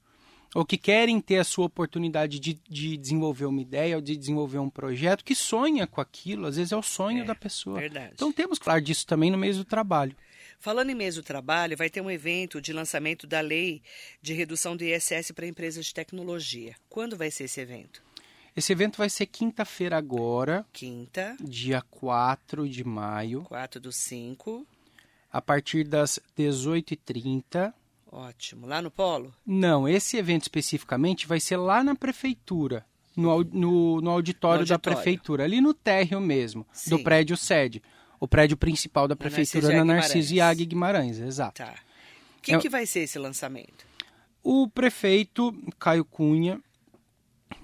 ou 0.54 0.64
que 0.64 0.76
querem 0.76 1.20
ter 1.20 1.38
a 1.38 1.44
sua 1.44 1.66
oportunidade 1.66 2.38
de, 2.38 2.60
de 2.68 2.96
desenvolver 2.96 3.46
uma 3.46 3.60
ideia 3.60 3.96
ou 3.96 4.02
de 4.02 4.16
desenvolver 4.16 4.58
um 4.58 4.68
projeto, 4.68 5.24
que 5.24 5.34
sonha 5.34 5.86
com 5.86 6.00
aquilo, 6.00 6.46
às 6.46 6.56
vezes 6.56 6.72
é 6.72 6.76
o 6.76 6.82
sonho 6.82 7.22
é, 7.22 7.24
da 7.24 7.34
pessoa. 7.34 7.80
Verdade. 7.80 8.12
Então 8.14 8.32
temos 8.32 8.58
que 8.58 8.64
falar 8.64 8.80
disso 8.80 9.06
também 9.06 9.30
no 9.30 9.38
mês 9.38 9.56
do 9.56 9.64
trabalho. 9.64 10.14
Falando 10.62 10.90
em 10.90 10.94
mês 10.94 11.16
do 11.16 11.24
trabalho, 11.24 11.76
vai 11.76 11.90
ter 11.90 12.00
um 12.00 12.08
evento 12.08 12.60
de 12.60 12.72
lançamento 12.72 13.26
da 13.26 13.40
lei 13.40 13.82
de 14.22 14.32
redução 14.32 14.76
do 14.76 14.84
ISS 14.84 15.32
para 15.34 15.44
empresas 15.44 15.86
de 15.86 15.92
tecnologia. 15.92 16.76
Quando 16.88 17.16
vai 17.16 17.32
ser 17.32 17.44
esse 17.44 17.60
evento? 17.60 18.00
Esse 18.56 18.70
evento 18.70 18.96
vai 18.96 19.10
ser 19.10 19.26
quinta-feira 19.26 19.98
agora. 19.98 20.64
Quinta. 20.72 21.36
Dia 21.40 21.82
4 21.90 22.68
de 22.68 22.84
maio. 22.84 23.42
4 23.42 23.80
do 23.80 23.90
5. 23.90 24.64
A 25.32 25.42
partir 25.42 25.82
das 25.82 26.20
18h30. 26.38 27.74
Ótimo. 28.06 28.64
Lá 28.64 28.80
no 28.80 28.88
Polo? 28.92 29.34
Não, 29.44 29.88
esse 29.88 30.16
evento 30.16 30.42
especificamente 30.42 31.26
vai 31.26 31.40
ser 31.40 31.56
lá 31.56 31.82
na 31.82 31.96
prefeitura, 31.96 32.86
no, 33.16 33.42
no, 33.42 33.42
no, 33.42 33.42
auditório, 33.42 34.04
no 34.04 34.10
auditório, 34.12 34.66
da 34.66 34.78
prefeitura, 34.78 35.42
ali 35.42 35.60
no 35.60 35.74
térreo 35.74 36.20
mesmo, 36.20 36.64
Sim. 36.72 36.90
do 36.90 37.02
prédio 37.02 37.36
sede. 37.36 37.82
O 38.22 38.28
prédio 38.28 38.56
principal 38.56 39.08
da 39.08 39.16
prefeitura 39.16 39.78
na 39.78 39.84
Narciso 39.84 40.32
Iag 40.32 40.64
Guimarães, 40.64 41.18
exato. 41.18 41.60
Tá. 41.60 41.74
Quem 42.40 42.54
é, 42.54 42.58
que 42.60 42.68
vai 42.68 42.86
ser 42.86 43.00
esse 43.00 43.18
lançamento? 43.18 43.84
O 44.40 44.68
prefeito 44.68 45.52
Caio 45.76 46.04
Cunha, 46.04 46.60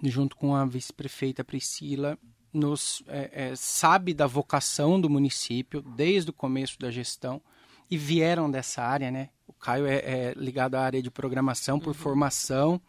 junto 0.02 0.34
com 0.34 0.56
a 0.56 0.64
vice-prefeita 0.66 1.44
Priscila, 1.44 2.18
nos 2.52 3.04
é, 3.06 3.50
é, 3.50 3.52
sabe 3.54 4.12
da 4.12 4.26
vocação 4.26 5.00
do 5.00 5.08
município 5.08 5.80
desde 5.80 6.30
o 6.30 6.32
começo 6.32 6.76
da 6.76 6.90
gestão 6.90 7.40
e 7.88 7.96
vieram 7.96 8.50
dessa 8.50 8.82
área, 8.82 9.12
né? 9.12 9.28
O 9.46 9.52
Caio 9.52 9.86
é, 9.86 9.98
é 9.98 10.34
ligado 10.36 10.74
à 10.74 10.80
área 10.80 11.00
de 11.00 11.08
programação 11.08 11.78
por 11.78 11.90
uhum. 11.90 11.94
formação. 11.94 12.80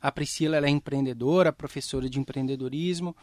A 0.00 0.10
Priscila 0.10 0.64
é 0.64 0.70
empreendedora, 0.70 1.52
professora 1.52 2.08
de 2.08 2.18
empreendedorismo. 2.18 3.14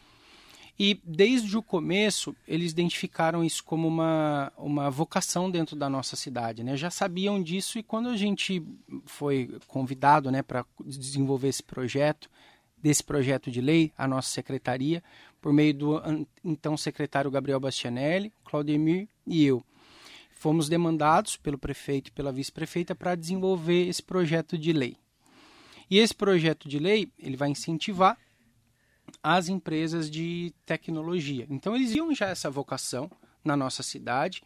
E 0.80 0.98
desde 1.04 1.58
o 1.58 1.62
começo, 1.62 2.34
eles 2.48 2.72
identificaram 2.72 3.44
isso 3.44 3.62
como 3.66 3.86
uma, 3.86 4.50
uma 4.58 4.90
vocação 4.90 5.52
dentro 5.52 5.76
da 5.76 5.90
nossa 5.90 6.16
cidade. 6.16 6.64
Né? 6.64 6.78
Já 6.78 6.90
sabiam 6.90 7.44
disso 7.44 7.78
e 7.78 7.84
quando 7.84 8.08
a 8.08 8.16
gente 8.16 8.66
foi 9.06 9.60
convidado 9.68 10.32
né, 10.32 10.42
para 10.42 10.66
desenvolver 10.86 11.50
esse 11.50 11.62
projeto, 11.62 12.30
desse 12.78 13.04
projeto 13.04 13.52
de 13.52 13.60
lei, 13.60 13.92
a 13.98 14.08
nossa 14.08 14.30
secretaria, 14.30 15.04
por 15.42 15.52
meio 15.52 15.74
do 15.74 16.02
então 16.46 16.78
secretário 16.78 17.30
Gabriel 17.30 17.60
Bastianelli, 17.60 18.32
Claudemir 18.46 19.10
e 19.28 19.44
eu, 19.44 19.62
fomos 20.32 20.70
demandados 20.70 21.36
pelo 21.36 21.58
prefeito 21.58 22.08
e 22.08 22.12
pela 22.12 22.32
vice-prefeita 22.32 22.96
para 22.96 23.16
desenvolver 23.16 23.90
esse 23.90 24.02
projeto 24.02 24.58
de 24.58 24.72
lei. 24.72 24.96
E 25.90 25.98
esse 25.98 26.16
projeto 26.16 26.70
de 26.70 26.80
lei 26.80 27.12
ele 27.20 27.36
vai 27.36 27.50
incentivar 27.50 28.18
as 29.24 29.50
empresas 29.50 30.10
de 30.10 30.54
tecnologia. 30.66 31.46
Então 31.50 31.76
eles 31.76 31.92
viam 31.92 32.14
já 32.14 32.28
essa 32.28 32.50
vocação 32.50 33.10
na 33.44 33.56
nossa 33.56 33.84
cidade 33.84 34.42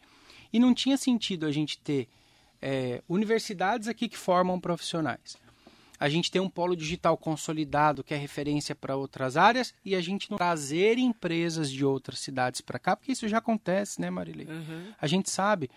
e 0.52 0.58
não 0.58 0.72
tinha 0.72 0.96
sentido 0.96 1.46
a 1.46 1.50
gente 1.50 1.78
ter 1.78 2.08
é, 2.62 3.02
universidades 3.08 3.88
aqui 3.88 4.08
que 4.08 4.16
formam 4.16 4.58
profissionais. 4.58 5.36
A 5.98 6.08
gente 6.08 6.30
tem 6.30 6.40
um 6.40 6.48
polo 6.48 6.76
digital 6.76 7.16
consolidado 7.16 8.02
que 8.02 8.12
é 8.12 8.16
referência 8.16 8.74
para 8.74 8.96
outras 8.96 9.36
áreas 9.36 9.74
e 9.84 9.94
a 9.94 10.00
gente 10.00 10.30
não 10.30 10.36
trazer 10.36 10.98
empresas 10.98 11.70
de 11.70 11.84
outras 11.84 12.18
cidades 12.18 12.60
para 12.60 12.78
cá, 12.78 12.96
porque 12.96 13.12
isso 13.12 13.28
já 13.28 13.38
acontece, 13.38 14.00
né, 14.00 14.10
Marilei? 14.10 14.46
Uhum. 14.46 14.92
A 15.00 15.06
gente 15.06 15.30
sabe. 15.30 15.70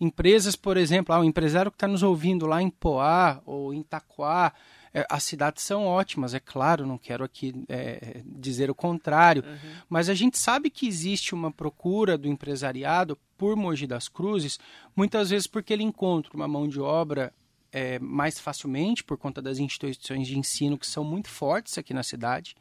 Empresas, 0.00 0.56
por 0.56 0.76
exemplo, 0.76 1.14
ah, 1.14 1.20
o 1.20 1.24
empresário 1.24 1.70
que 1.70 1.76
está 1.76 1.86
nos 1.86 2.02
ouvindo 2.02 2.44
lá 2.46 2.60
em 2.60 2.70
Poá 2.70 3.40
ou 3.46 3.72
em 3.72 3.80
Itaquá, 3.80 4.52
é, 4.52 4.81
as 5.08 5.24
cidades 5.24 5.64
são 5.64 5.86
ótimas, 5.86 6.34
é 6.34 6.40
claro, 6.40 6.86
não 6.86 6.98
quero 6.98 7.24
aqui 7.24 7.54
é, 7.68 8.22
dizer 8.26 8.70
o 8.70 8.74
contrário, 8.74 9.42
uhum. 9.42 9.70
mas 9.88 10.08
a 10.08 10.14
gente 10.14 10.38
sabe 10.38 10.68
que 10.68 10.86
existe 10.86 11.34
uma 11.34 11.50
procura 11.50 12.18
do 12.18 12.28
empresariado 12.28 13.18
por 13.38 13.56
Mogi 13.56 13.86
das 13.86 14.08
Cruzes, 14.08 14.58
muitas 14.94 15.30
vezes 15.30 15.46
porque 15.46 15.72
ele 15.72 15.82
encontra 15.82 16.34
uma 16.34 16.46
mão 16.46 16.68
de 16.68 16.78
obra 16.78 17.32
é, 17.72 17.98
mais 17.98 18.38
facilmente 18.38 19.02
por 19.02 19.16
conta 19.16 19.40
das 19.40 19.58
instituições 19.58 20.28
de 20.28 20.38
ensino 20.38 20.76
que 20.76 20.86
são 20.86 21.02
muito 21.02 21.28
fortes 21.28 21.78
aqui 21.78 21.94
na 21.94 22.02
cidade, 22.02 22.54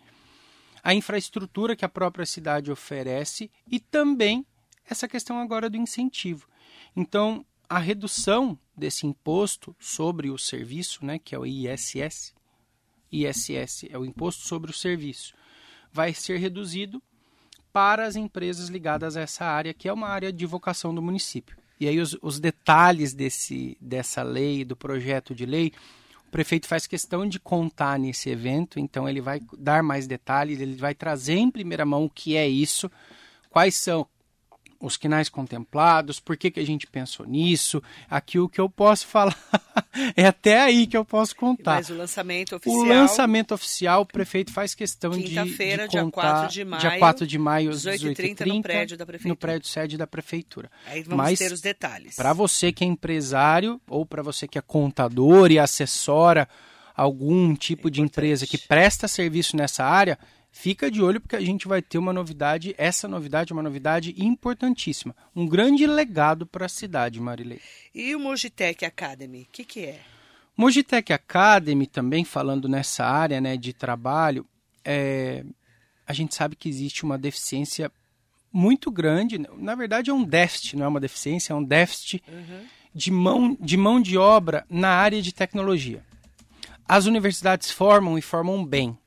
a 0.81 0.93
infraestrutura 0.93 1.75
que 1.75 1.85
a 1.85 1.89
própria 1.89 2.25
cidade 2.25 2.71
oferece 2.71 3.51
e 3.69 3.79
também 3.79 4.45
essa 4.89 5.07
questão 5.07 5.39
agora 5.39 5.69
do 5.69 5.77
incentivo. 5.77 6.47
Então, 6.95 7.45
a 7.69 7.77
redução 7.77 8.57
desse 8.81 9.05
imposto 9.05 9.75
sobre 9.79 10.31
o 10.31 10.37
serviço, 10.37 11.05
né, 11.05 11.19
que 11.19 11.35
é 11.35 11.39
o 11.39 11.45
ISS, 11.45 12.33
ISS 13.11 13.85
é 13.89 13.97
o 13.97 14.03
imposto 14.03 14.47
sobre 14.47 14.71
o 14.71 14.73
serviço, 14.73 15.35
vai 15.93 16.13
ser 16.13 16.37
reduzido 16.37 17.01
para 17.71 18.05
as 18.05 18.15
empresas 18.15 18.69
ligadas 18.69 19.15
a 19.15 19.21
essa 19.21 19.45
área, 19.45 19.73
que 19.73 19.87
é 19.87 19.93
uma 19.93 20.07
área 20.07 20.33
de 20.33 20.45
vocação 20.45 20.93
do 20.93 21.01
município. 21.01 21.55
E 21.79 21.87
aí 21.87 21.99
os, 21.99 22.17
os 22.21 22.39
detalhes 22.39 23.13
desse, 23.13 23.77
dessa 23.79 24.23
lei, 24.23 24.65
do 24.65 24.75
projeto 24.75 25.33
de 25.35 25.45
lei, 25.45 25.71
o 26.27 26.31
prefeito 26.31 26.67
faz 26.67 26.87
questão 26.87 27.27
de 27.27 27.39
contar 27.39 27.99
nesse 27.99 28.29
evento, 28.29 28.79
então 28.79 29.07
ele 29.07 29.21
vai 29.21 29.39
dar 29.57 29.83
mais 29.83 30.07
detalhes, 30.07 30.59
ele 30.59 30.75
vai 30.75 30.95
trazer 30.95 31.35
em 31.35 31.51
primeira 31.51 31.85
mão 31.85 32.05
o 32.05 32.09
que 32.09 32.35
é 32.35 32.47
isso, 32.47 32.89
quais 33.49 33.75
são 33.75 34.07
os 34.81 34.97
quinais 34.97 35.29
contemplados, 35.29 36.19
por 36.19 36.35
que, 36.35 36.49
que 36.49 36.59
a 36.59 36.65
gente 36.65 36.87
pensou 36.87 37.25
nisso. 37.25 37.81
Aqui 38.09 38.39
o 38.39 38.49
que 38.49 38.59
eu 38.59 38.69
posso 38.69 39.05
falar 39.07 39.37
é 40.15 40.25
até 40.25 40.61
aí 40.61 40.87
que 40.87 40.97
eu 40.97 41.05
posso 41.05 41.35
contar. 41.35 41.75
Mas 41.75 41.89
o 41.89 41.95
lançamento 41.95 42.55
oficial. 42.55 42.79
O 42.79 42.83
lançamento 42.83 43.53
oficial, 43.53 44.01
o 44.01 44.05
prefeito 44.05 44.51
faz 44.51 44.73
questão 44.73 45.11
de, 45.11 45.35
contar. 45.35 45.87
dia 45.87 46.09
4 46.11 46.47
de 46.49 46.65
maio. 46.65 46.81
Dia 46.81 46.99
4 46.99 47.27
de 47.27 47.37
maio, 47.37 47.69
às 47.69 47.83
18h30, 47.83 48.45
no 48.47 48.61
prédio 48.61 48.97
da 48.97 49.05
prefeitura. 49.05 49.29
No 49.29 49.35
prédio 49.35 49.67
sede 49.67 49.97
da 49.97 50.07
prefeitura. 50.07 50.71
Aí 50.87 51.03
vamos 51.03 51.17
Mas, 51.17 51.39
ter 51.39 51.51
os 51.51 51.61
detalhes. 51.61 52.15
Para 52.15 52.33
você 52.33 52.71
que 52.71 52.83
é 52.83 52.87
empresário 52.87 53.79
ou 53.87 54.05
para 54.05 54.23
você 54.23 54.47
que 54.47 54.57
é 54.57 54.61
contador 54.61 55.51
e 55.51 55.59
assessora 55.59 56.47
algum 56.95 57.55
tipo 57.55 57.87
é 57.87 57.91
de 57.91 58.01
empresa 58.01 58.45
que 58.45 58.57
presta 58.57 59.07
serviço 59.07 59.55
nessa 59.55 59.83
área, 59.83 60.17
Fica 60.51 60.91
de 60.91 61.01
olho 61.01 61.21
porque 61.21 61.35
a 61.35 61.41
gente 61.41 61.67
vai 61.67 61.81
ter 61.81 61.97
uma 61.97 62.11
novidade, 62.11 62.75
essa 62.77 63.07
novidade 63.07 63.53
é 63.53 63.55
uma 63.55 63.63
novidade 63.63 64.13
importantíssima, 64.17 65.15
um 65.33 65.47
grande 65.47 65.87
legado 65.87 66.45
para 66.45 66.65
a 66.65 66.69
cidade, 66.69 67.21
Marilei. 67.21 67.61
E 67.95 68.13
o 68.13 68.19
Mogitec 68.19 68.83
Academy, 68.83 69.43
o 69.43 69.47
que, 69.51 69.63
que 69.63 69.85
é? 69.85 70.01
Mogitec 70.55 71.13
Academy, 71.13 71.87
também 71.87 72.25
falando 72.25 72.67
nessa 72.67 73.05
área 73.05 73.39
né, 73.39 73.55
de 73.55 73.71
trabalho, 73.71 74.45
é, 74.83 75.45
a 76.05 76.11
gente 76.11 76.35
sabe 76.35 76.57
que 76.57 76.67
existe 76.67 77.03
uma 77.03 77.17
deficiência 77.17 77.89
muito 78.51 78.91
grande, 78.91 79.39
na 79.57 79.73
verdade 79.73 80.09
é 80.09 80.13
um 80.13 80.23
déficit, 80.23 80.75
não 80.75 80.85
é 80.85 80.87
uma 80.89 80.99
deficiência, 80.99 81.53
é 81.53 81.55
um 81.55 81.63
déficit 81.63 82.21
uhum. 82.27 82.65
de, 82.93 83.09
mão, 83.09 83.57
de 83.57 83.77
mão 83.77 84.01
de 84.01 84.17
obra 84.17 84.65
na 84.69 84.89
área 84.89 85.21
de 85.21 85.33
tecnologia. 85.33 86.03
as 86.85 87.05
universidades 87.05 87.71
formam 87.71 88.17
e 88.17 88.21
formam 88.21 88.65
bem, 88.65 88.97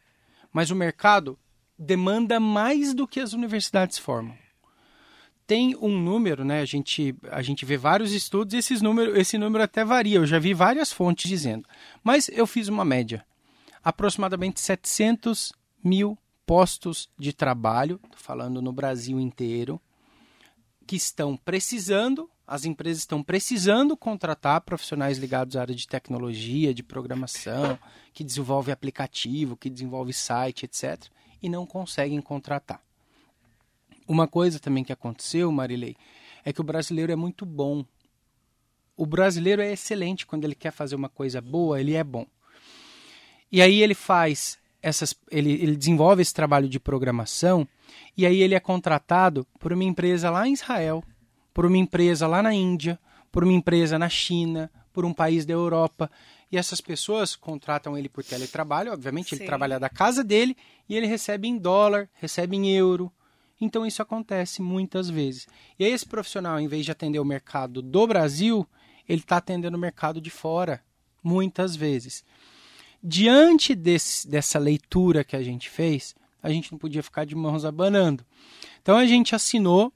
mas 0.54 0.70
o 0.70 0.76
mercado 0.76 1.37
demanda 1.76 2.38
mais 2.38 2.94
do 2.94 3.08
que 3.08 3.18
as 3.18 3.32
universidades 3.32 3.99
formam. 3.99 4.38
Tem 5.49 5.76
um 5.76 5.99
número, 5.99 6.44
né? 6.44 6.61
A 6.61 6.64
gente, 6.64 7.14
a 7.28 7.42
gente 7.42 7.66
vê 7.66 7.76
vários 7.76 8.12
estudos 8.12 8.54
e 8.54 8.58
esses 8.58 8.80
número, 8.80 9.18
esse 9.18 9.37
número 9.37 9.64
até 9.64 9.84
varia. 9.84 10.18
Eu 10.18 10.26
já 10.26 10.38
vi 10.38 10.54
várias 10.54 10.92
fontes 10.92 11.28
dizendo. 11.28 11.68
Mas 12.04 12.28
eu 12.28 12.46
fiz 12.46 12.68
uma 12.68 12.84
média. 12.84 13.26
Aproximadamente 13.82 14.61
700 14.61 15.52
mil 15.82 16.16
postos 16.46 17.11
de 17.18 17.32
trabalho, 17.32 18.00
falando 18.16 18.62
no 18.62 18.73
Brasil 18.73 19.20
inteiro, 19.20 19.78
que 20.87 20.96
estão 20.96 21.37
precisando, 21.37 22.30
as 22.47 22.65
empresas 22.65 23.03
estão 23.03 23.23
precisando 23.23 23.97
contratar 23.97 24.61
profissionais 24.61 25.19
ligados 25.19 25.57
à 25.57 25.63
área 25.63 25.75
de 25.75 25.89
tecnologia, 25.89 26.75
de 26.75 26.83
programação, 26.83 27.79
que 28.13 28.23
desenvolve 28.23 28.71
aplicativo, 28.71 29.57
que 29.57 29.71
desenvolve 29.71 30.13
site, 30.13 30.65
etc 30.65 31.11
e 31.45 31.49
não 31.49 31.67
conseguem 31.67 32.23
contratar. 32.23 32.81
Uma 34.09 34.27
coisa 34.27 34.59
também 34.59 34.83
que 34.83 34.95
aconteceu, 34.95 35.53
Marilei, 35.53 35.95
é 36.43 36.55
que 36.55 36.61
o 36.63 36.65
brasileiro 36.65 37.13
é 37.13 37.17
muito 37.17 37.45
bom. 37.45 37.85
O 38.97 39.05
brasileiro 39.05 39.61
é 39.61 39.71
excelente 39.71 40.25
quando 40.25 40.45
ele 40.45 40.55
quer 40.55 40.71
fazer 40.71 40.97
uma 40.97 41.09
coisa 41.11 41.43
boa, 41.43 41.79
ele 41.79 41.93
é 41.93 42.03
bom. 42.03 42.27
E 43.53 43.61
aí 43.61 43.83
ele 43.83 43.95
faz 43.95 44.59
essas, 44.81 45.15
ele, 45.31 45.53
ele 45.53 45.77
desenvolve 45.77 46.23
esse 46.23 46.33
trabalho 46.33 46.67
de 46.67 46.81
programação 46.81 47.69
e 48.17 48.25
aí 48.25 48.41
ele 48.41 48.55
é 48.55 48.61
contratado 48.61 49.47
por 49.61 49.71
uma 49.71 49.85
empresa 49.85 50.31
lá 50.31 50.49
em 50.49 50.55
Israel, 50.55 51.05
por 51.54 51.64
uma 51.64 51.78
empresa 51.78 52.26
lá 52.26 52.42
na 52.42 52.52
Índia, 52.52 52.99
por 53.30 53.44
uma 53.44 53.52
empresa 53.52 53.99
na 53.99 54.08
China, 54.08 54.70
por 54.92 55.04
um 55.04 55.14
país 55.14 55.46
da 55.46 55.54
Europa. 55.54 56.11
E 56.50 56.58
essas 56.58 56.80
pessoas 56.80 57.34
contratam 57.34 57.96
ele 57.96 58.08
por 58.08 58.23
teletrabalho, 58.25 58.92
obviamente, 58.92 59.30
Sim. 59.30 59.37
ele 59.37 59.46
trabalha 59.46 59.78
da 59.80 59.88
casa 59.88 60.23
dele 60.23 60.56
e 60.88 60.96
ele 60.96 61.06
recebe 61.06 61.49
em 61.49 61.56
dólar, 61.56 62.08
recebe 62.14 62.56
em 62.56 62.70
euro. 62.76 63.11
Então 63.61 63.87
isso 63.87 64.02
acontece 64.02 64.61
muitas 64.61 65.08
vezes. 65.08 65.46
E 65.78 65.84
aí 65.84 65.92
esse 65.92 66.04
profissional, 66.04 66.58
em 66.58 66.68
vez 66.68 66.84
de 66.84 66.90
atender 66.90 67.20
o 67.20 67.25
mercado 67.25 67.80
do 67.80 68.06
Brasil, 68.06 68.66
ele 69.08 69.20
está 69.20 69.37
atendendo 69.37 69.76
o 69.76 69.80
mercado 69.80 70.20
de 70.20 70.30
fora, 70.30 70.82
muitas 71.23 71.75
vezes. 71.76 72.25
Diante 73.02 73.75
desse, 73.75 74.28
dessa 74.28 74.58
leitura 74.58 75.25
que 75.25 75.37
a 75.37 75.42
gente 75.42 75.68
fez, 75.68 76.14
a 76.42 76.50
gente 76.50 76.73
não 76.73 76.78
podia 76.78 77.02
ficar 77.02 77.25
de 77.25 77.34
mãos 77.34 77.64
abanando. 77.64 78.25
Então 78.82 78.96
a 78.96 79.06
gente 79.06 79.34
assinou 79.34 79.92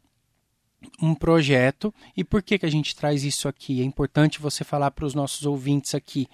um 1.00 1.14
projeto. 1.14 1.92
E 2.16 2.22
por 2.24 2.42
que, 2.42 2.58
que 2.58 2.66
a 2.66 2.70
gente 2.70 2.94
traz 2.94 3.24
isso 3.24 3.48
aqui? 3.48 3.80
É 3.80 3.84
importante 3.84 4.40
você 4.40 4.64
falar 4.64 4.90
para 4.90 5.06
os 5.06 5.14
nossos 5.14 5.44
ouvintes 5.46 5.94
aqui, 5.94 6.28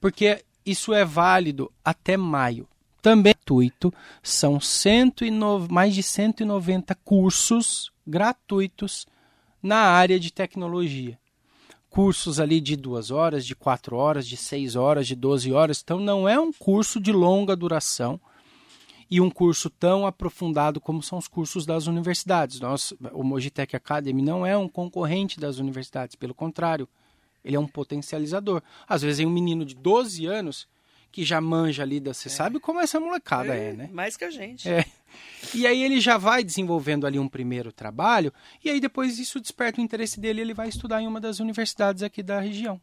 porque 0.00 0.44
isso 0.64 0.92
é 0.92 1.04
válido 1.04 1.70
até 1.84 2.16
maio. 2.16 2.68
Também 3.00 3.36
gratuito, 3.46 3.94
são 4.22 4.58
109, 4.58 5.72
mais 5.72 5.94
de 5.94 6.02
190 6.02 6.94
cursos 6.96 7.92
gratuitos 8.04 9.06
na 9.62 9.78
área 9.78 10.18
de 10.18 10.32
tecnologia. 10.32 11.18
Cursos 11.88 12.40
ali 12.40 12.60
de 12.60 12.76
duas 12.76 13.10
horas, 13.10 13.46
de 13.46 13.54
quatro 13.54 13.96
horas, 13.96 14.26
de 14.26 14.36
seis 14.36 14.74
horas, 14.74 15.06
de 15.06 15.14
12 15.14 15.52
horas. 15.52 15.80
Então 15.82 15.98
não 15.98 16.28
é 16.28 16.38
um 16.38 16.52
curso 16.52 17.00
de 17.00 17.12
longa 17.12 17.56
duração 17.56 18.20
e 19.10 19.20
um 19.20 19.30
curso 19.30 19.70
tão 19.70 20.06
aprofundado 20.06 20.80
como 20.80 21.02
são 21.02 21.18
os 21.18 21.28
cursos 21.28 21.64
das 21.64 21.86
universidades. 21.86 22.60
Nós, 22.60 22.92
o 23.12 23.22
Mojitec 23.22 23.76
Academy 23.76 24.22
não 24.22 24.44
é 24.44 24.56
um 24.56 24.68
concorrente 24.68 25.38
das 25.38 25.58
universidades, 25.58 26.16
pelo 26.16 26.34
contrário, 26.34 26.88
ele 27.44 27.56
é 27.56 27.60
um 27.60 27.66
potencializador. 27.68 28.62
Às 28.88 29.02
vezes 29.02 29.18
tem 29.18 29.26
um 29.26 29.30
menino 29.30 29.64
de 29.64 29.74
12 29.74 30.26
anos 30.26 30.68
que 31.12 31.24
já 31.24 31.40
manja 31.40 31.82
ali, 31.82 32.00
você 32.00 32.28
é. 32.28 32.30
sabe 32.30 32.58
como 32.58 32.80
essa 32.80 33.00
molecada 33.00 33.54
é, 33.54 33.70
é, 33.70 33.72
né? 33.72 33.88
Mais 33.92 34.16
que 34.16 34.24
a 34.24 34.30
gente. 34.30 34.68
É. 34.68 34.84
E 35.54 35.66
aí 35.66 35.82
ele 35.82 36.00
já 36.00 36.18
vai 36.18 36.44
desenvolvendo 36.44 37.06
ali 37.06 37.18
um 37.18 37.28
primeiro 37.28 37.72
trabalho, 37.72 38.32
e 38.62 38.68
aí 38.68 38.80
depois 38.80 39.18
isso 39.18 39.40
desperta 39.40 39.80
o 39.80 39.84
interesse 39.84 40.20
dele, 40.20 40.42
ele 40.42 40.52
vai 40.52 40.68
estudar 40.68 41.00
em 41.00 41.06
uma 41.06 41.20
das 41.20 41.38
universidades 41.38 42.02
aqui 42.02 42.22
da 42.22 42.40
região, 42.40 42.78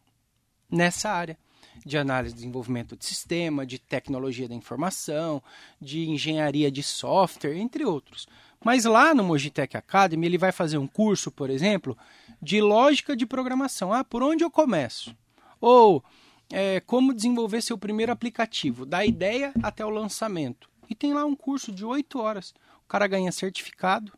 nessa 0.71 1.11
área 1.11 1.37
de 1.85 1.97
análise 1.97 2.33
de 2.33 2.41
desenvolvimento 2.41 2.95
de 2.95 3.05
sistema, 3.05 3.65
de 3.65 3.79
tecnologia 3.79 4.47
da 4.47 4.55
informação, 4.55 5.41
de 5.81 6.09
engenharia 6.09 6.71
de 6.71 6.83
software, 6.83 7.57
entre 7.57 7.85
outros. 7.85 8.27
Mas 8.63 8.85
lá 8.85 9.13
no 9.13 9.23
Mojitec 9.23 9.75
Academy 9.75 10.25
ele 10.25 10.37
vai 10.37 10.51
fazer 10.51 10.77
um 10.77 10.87
curso, 10.87 11.29
por 11.29 11.49
exemplo, 11.49 11.97
de 12.41 12.61
lógica 12.61 13.15
de 13.15 13.25
programação. 13.25 13.91
Ah, 13.91 14.03
por 14.03 14.23
onde 14.23 14.43
eu 14.43 14.49
começo? 14.49 15.15
Ou 15.59 16.03
é, 16.51 16.79
como 16.81 17.13
desenvolver 17.13 17.61
seu 17.61 17.77
primeiro 17.77 18.11
aplicativo, 18.11 18.85
da 18.85 19.05
ideia 19.05 19.51
até 19.61 19.85
o 19.85 19.89
lançamento. 19.89 20.69
E 20.89 20.95
tem 20.95 21.13
lá 21.13 21.25
um 21.25 21.35
curso 21.35 21.71
de 21.71 21.83
oito 21.83 22.19
horas. 22.19 22.53
O 22.85 22.87
cara 22.87 23.07
ganha 23.07 23.31
certificado, 23.31 24.13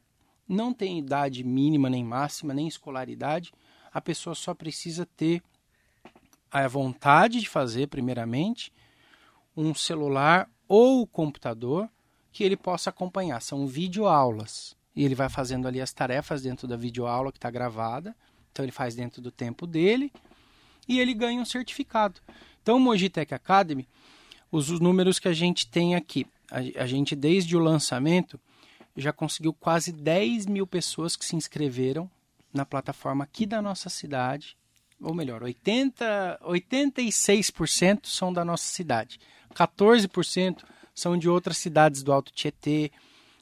não 0.48 0.74
tem 0.74 1.00
idade 1.00 1.44
mínima 1.44 1.90
nem 1.90 2.04
máxima, 2.04 2.54
nem 2.54 2.68
escolaridade. 2.68 3.52
A 3.92 4.02
pessoa 4.02 4.36
só 4.36 4.54
precisa 4.54 5.06
ter 5.06 5.42
a 6.64 6.68
vontade 6.70 7.42
de 7.42 7.50
fazer, 7.50 7.88
primeiramente, 7.88 8.72
um 9.58 9.74
celular 9.74 10.50
ou 10.68 11.06
computador 11.06 11.90
que 12.32 12.44
ele 12.44 12.56
possa 12.56 12.90
acompanhar. 12.90 13.42
São 13.42 13.68
videoaulas. 13.68 14.76
E 14.96 15.04
ele 15.04 15.16
vai 15.16 15.28
fazendo 15.28 15.68
ali 15.68 15.82
as 15.82 15.92
tarefas 15.92 16.42
dentro 16.42 16.68
da 16.68 16.78
videoaula 16.78 17.32
que 17.32 17.38
está 17.38 17.52
gravada. 17.52 18.16
Então 18.52 18.64
ele 18.64 18.72
faz 18.72 18.96
dentro 18.96 19.22
do 19.22 19.32
tempo 19.32 19.68
dele 19.68 20.14
e 20.88 21.00
ele 21.00 21.14
ganha 21.14 21.42
um 21.42 21.46
certificado. 21.46 22.22
Então, 22.62 22.78
o 22.78 22.80
Mojitec 22.80 23.34
Academy, 23.34 23.88
os, 24.50 24.70
os 24.70 24.80
números 24.80 25.20
que 25.20 25.28
a 25.28 25.34
gente 25.34 25.68
tem 25.68 25.94
aqui, 25.96 26.26
a, 26.50 26.84
a, 26.84 26.88
gente 26.88 27.16
desde 27.16 27.56
o 27.56 27.60
lançamento 27.60 28.40
já 28.96 29.12
conseguiu 29.12 29.54
quase 29.54 29.92
10 29.92 30.46
mil 30.46 30.66
pessoas 30.66 31.18
que 31.18 31.26
se 31.26 31.36
inscreveram 31.36 32.10
na 32.54 32.66
plataforma 32.66 33.26
aqui 33.26 33.46
da 33.46 33.62
nossa 33.62 33.90
cidade 33.90 34.56
ou 35.02 35.14
melhor, 35.14 35.44
80, 35.44 36.40
86% 36.44 38.06
são 38.06 38.32
da 38.32 38.46
nossa 38.46 38.66
cidade. 38.66 39.20
14% 39.54 40.64
são 40.94 41.18
de 41.18 41.30
outras 41.30 41.58
cidades 41.58 42.04
do 42.04 42.12
Alto 42.12 42.32
Tietê, 42.32 42.92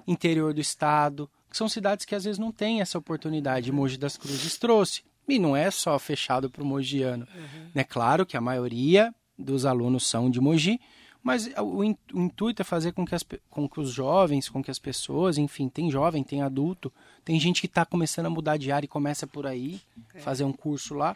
interior 0.07 0.53
do 0.53 0.61
estado, 0.61 1.29
que 1.49 1.57
são 1.57 1.69
cidades 1.69 2.05
que 2.05 2.15
às 2.15 2.23
vezes 2.23 2.39
não 2.39 2.51
têm 2.51 2.81
essa 2.81 2.97
oportunidade. 2.97 3.71
Mogi 3.71 3.97
das 3.97 4.17
Cruzes 4.17 4.57
trouxe. 4.57 5.03
E 5.27 5.39
não 5.39 5.55
é 5.55 5.71
só 5.71 5.97
fechado 5.97 6.49
para 6.49 6.63
o 6.63 6.65
mogiano. 6.65 7.27
Uhum. 7.33 7.69
É 7.75 7.83
claro 7.83 8.25
que 8.25 8.35
a 8.35 8.41
maioria 8.41 9.13
dos 9.37 9.65
alunos 9.65 10.05
são 10.05 10.29
de 10.29 10.41
Mogi, 10.41 10.79
mas 11.23 11.49
o, 11.57 11.83
intuito 11.83 12.61
é 12.61 12.65
fazer 12.65 12.91
com 12.91 13.05
que, 13.05 13.15
as, 13.15 13.23
com 13.49 13.69
que 13.69 13.79
os 13.79 13.91
jovens, 13.91 14.49
com 14.49 14.61
que 14.61 14.69
as 14.69 14.77
pessoas, 14.77 15.37
enfim, 15.37 15.69
tem 15.69 15.89
jovem, 15.89 16.21
tem 16.21 16.41
adulto, 16.41 16.91
tem 17.23 17.39
gente 17.39 17.61
que 17.61 17.67
está 17.67 17.85
começando 17.85 18.25
a 18.25 18.29
mudar 18.29 18.57
de 18.57 18.71
área 18.71 18.85
e 18.85 18.89
começa 18.89 19.25
por 19.25 19.47
aí, 19.47 19.79
é. 20.13 20.19
fazer 20.19 20.43
um 20.43 20.51
curso 20.51 20.93
lá. 20.93 21.15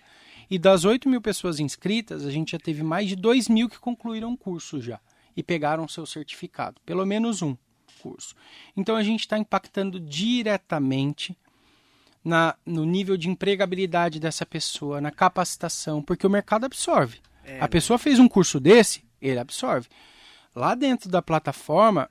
E 0.50 0.58
das 0.58 0.86
8 0.86 1.10
mil 1.10 1.22
pessoas 1.22 1.60
inscritas, 1.60 2.26
a 2.26 2.32
gente 2.32 2.52
já 2.52 2.60
teve 2.60 2.84
mais 2.84 3.10
de 3.10 3.16
2 3.16 3.50
mil 3.50 3.70
que 3.70 3.80
concluíram 3.80 4.34
o 4.34 4.38
curso 4.38 4.82
já 4.82 5.00
e 5.36 5.44
pegaram 5.44 5.88
seu 5.88 6.06
certificado, 6.06 6.82
pelo 6.86 7.06
menos 7.06 7.42
um 7.42 7.56
curso. 8.02 8.36
Então 8.76 8.96
a 8.96 9.04
gente 9.04 9.22
está 9.22 9.38
impactando 9.38 10.00
diretamente 10.00 11.38
na, 12.24 12.56
no 12.66 12.86
nível 12.86 13.18
de 13.18 13.30
empregabilidade 13.30 14.20
dessa 14.20 14.46
pessoa, 14.46 15.02
na 15.02 15.12
capacitação, 15.12 16.02
porque 16.02 16.26
o 16.26 16.30
mercado 16.30 16.66
absorve. 16.66 17.20
É, 17.44 17.60
a 17.62 17.68
pessoa 17.68 17.98
fez 17.98 18.20
um 18.20 18.28
curso 18.28 18.60
desse, 18.60 19.04
ele 19.22 19.40
absorve. 19.40 19.88
Lá 20.56 20.76
dentro 20.76 21.10
da 21.10 21.22
plataforma, 21.22 22.10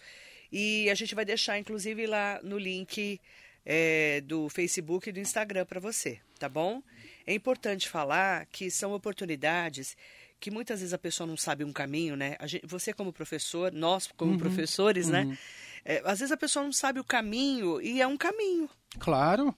E 0.52 0.90
a 0.90 0.94
gente 0.94 1.16
vai 1.16 1.26
deixar, 1.26 1.58
inclusive, 1.58 2.06
lá 2.06 2.40
no 2.44 2.60
link 2.60 3.20
é, 3.66 4.22
do 4.22 4.50
Facebook 4.50 5.10
e 5.10 5.12
do 5.12 5.20
Instagram 5.20 5.66
para 5.66 5.80
você, 5.80 6.20
tá 6.38 6.50
bom? 6.50 6.84
É 7.26 7.34
importante 7.34 7.90
falar 7.90 8.46
que 8.48 8.70
são 8.70 8.94
oportunidades 8.94 9.96
que 10.44 10.52
muitas 10.52 10.82
vezes 10.82 10.94
a 10.94 10.98
pessoa 10.98 11.26
não 11.26 11.38
sabe 11.38 11.64
um 11.64 11.72
caminho, 11.72 12.18
né? 12.18 12.36
Gente- 12.44 12.68
você 12.68 12.92
como 12.92 13.14
professor, 13.14 13.72
nós 13.72 14.10
como 14.18 14.38
professores, 14.38 15.08
né? 15.08 15.38
É, 15.86 16.02
às 16.04 16.20
vezes 16.20 16.34
a 16.34 16.38
pessoa 16.38 16.66
não 16.66 16.74
sabe 16.74 17.00
o 17.00 17.04
caminho 17.04 17.82
e 17.82 18.02
é 18.02 18.06
um 18.08 18.18
caminho. 18.18 18.70
Claro. 19.00 19.56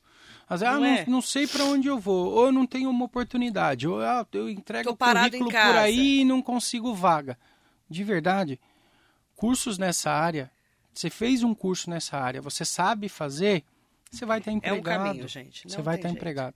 Às 0.48 0.60
vezes, 0.62 0.76
Não 0.76 0.84
ah, 0.84 0.88
é? 0.90 1.06
não, 1.06 1.14
não 1.14 1.22
sei 1.24 1.48
para 1.48 1.64
onde 1.66 1.88
eu 1.88 1.98
vou, 1.98 2.28
ou 2.32 2.46
eu 2.46 2.52
não 2.52 2.68
tenho 2.68 2.88
uma 2.92 3.04
oportunidade, 3.06 3.88
ou 3.88 4.00
ah, 4.00 4.28
eu 4.32 4.48
entrego 4.48 4.92
o 4.92 4.96
currículo 4.96 5.50
por 5.50 5.76
aí 5.76 6.20
e 6.22 6.26
não 6.26 6.40
consigo 6.40 6.94
vaga. 6.94 7.36
De 7.90 8.04
verdade, 8.04 8.60
cursos 9.36 9.80
nessa 9.80 10.12
área, 10.12 10.52
você 10.94 11.10
fez 11.10 11.42
um 11.42 11.56
curso 11.56 11.90
nessa 11.90 12.16
área, 12.20 12.44
você 12.44 12.64
sabe 12.64 13.10
fazer, 13.10 13.64
você 14.12 14.24
vai 14.24 14.38
estar 14.38 14.52
É 14.52 14.54
um 14.54 14.58
empregado. 14.58 14.84
caminho, 15.08 15.28
gente. 15.28 15.68
Você 15.68 15.78
não 15.78 15.84
vai 15.84 15.96
tem 15.96 16.02
estar 16.02 16.10
jeito. 16.10 16.18
empregado. 16.22 16.56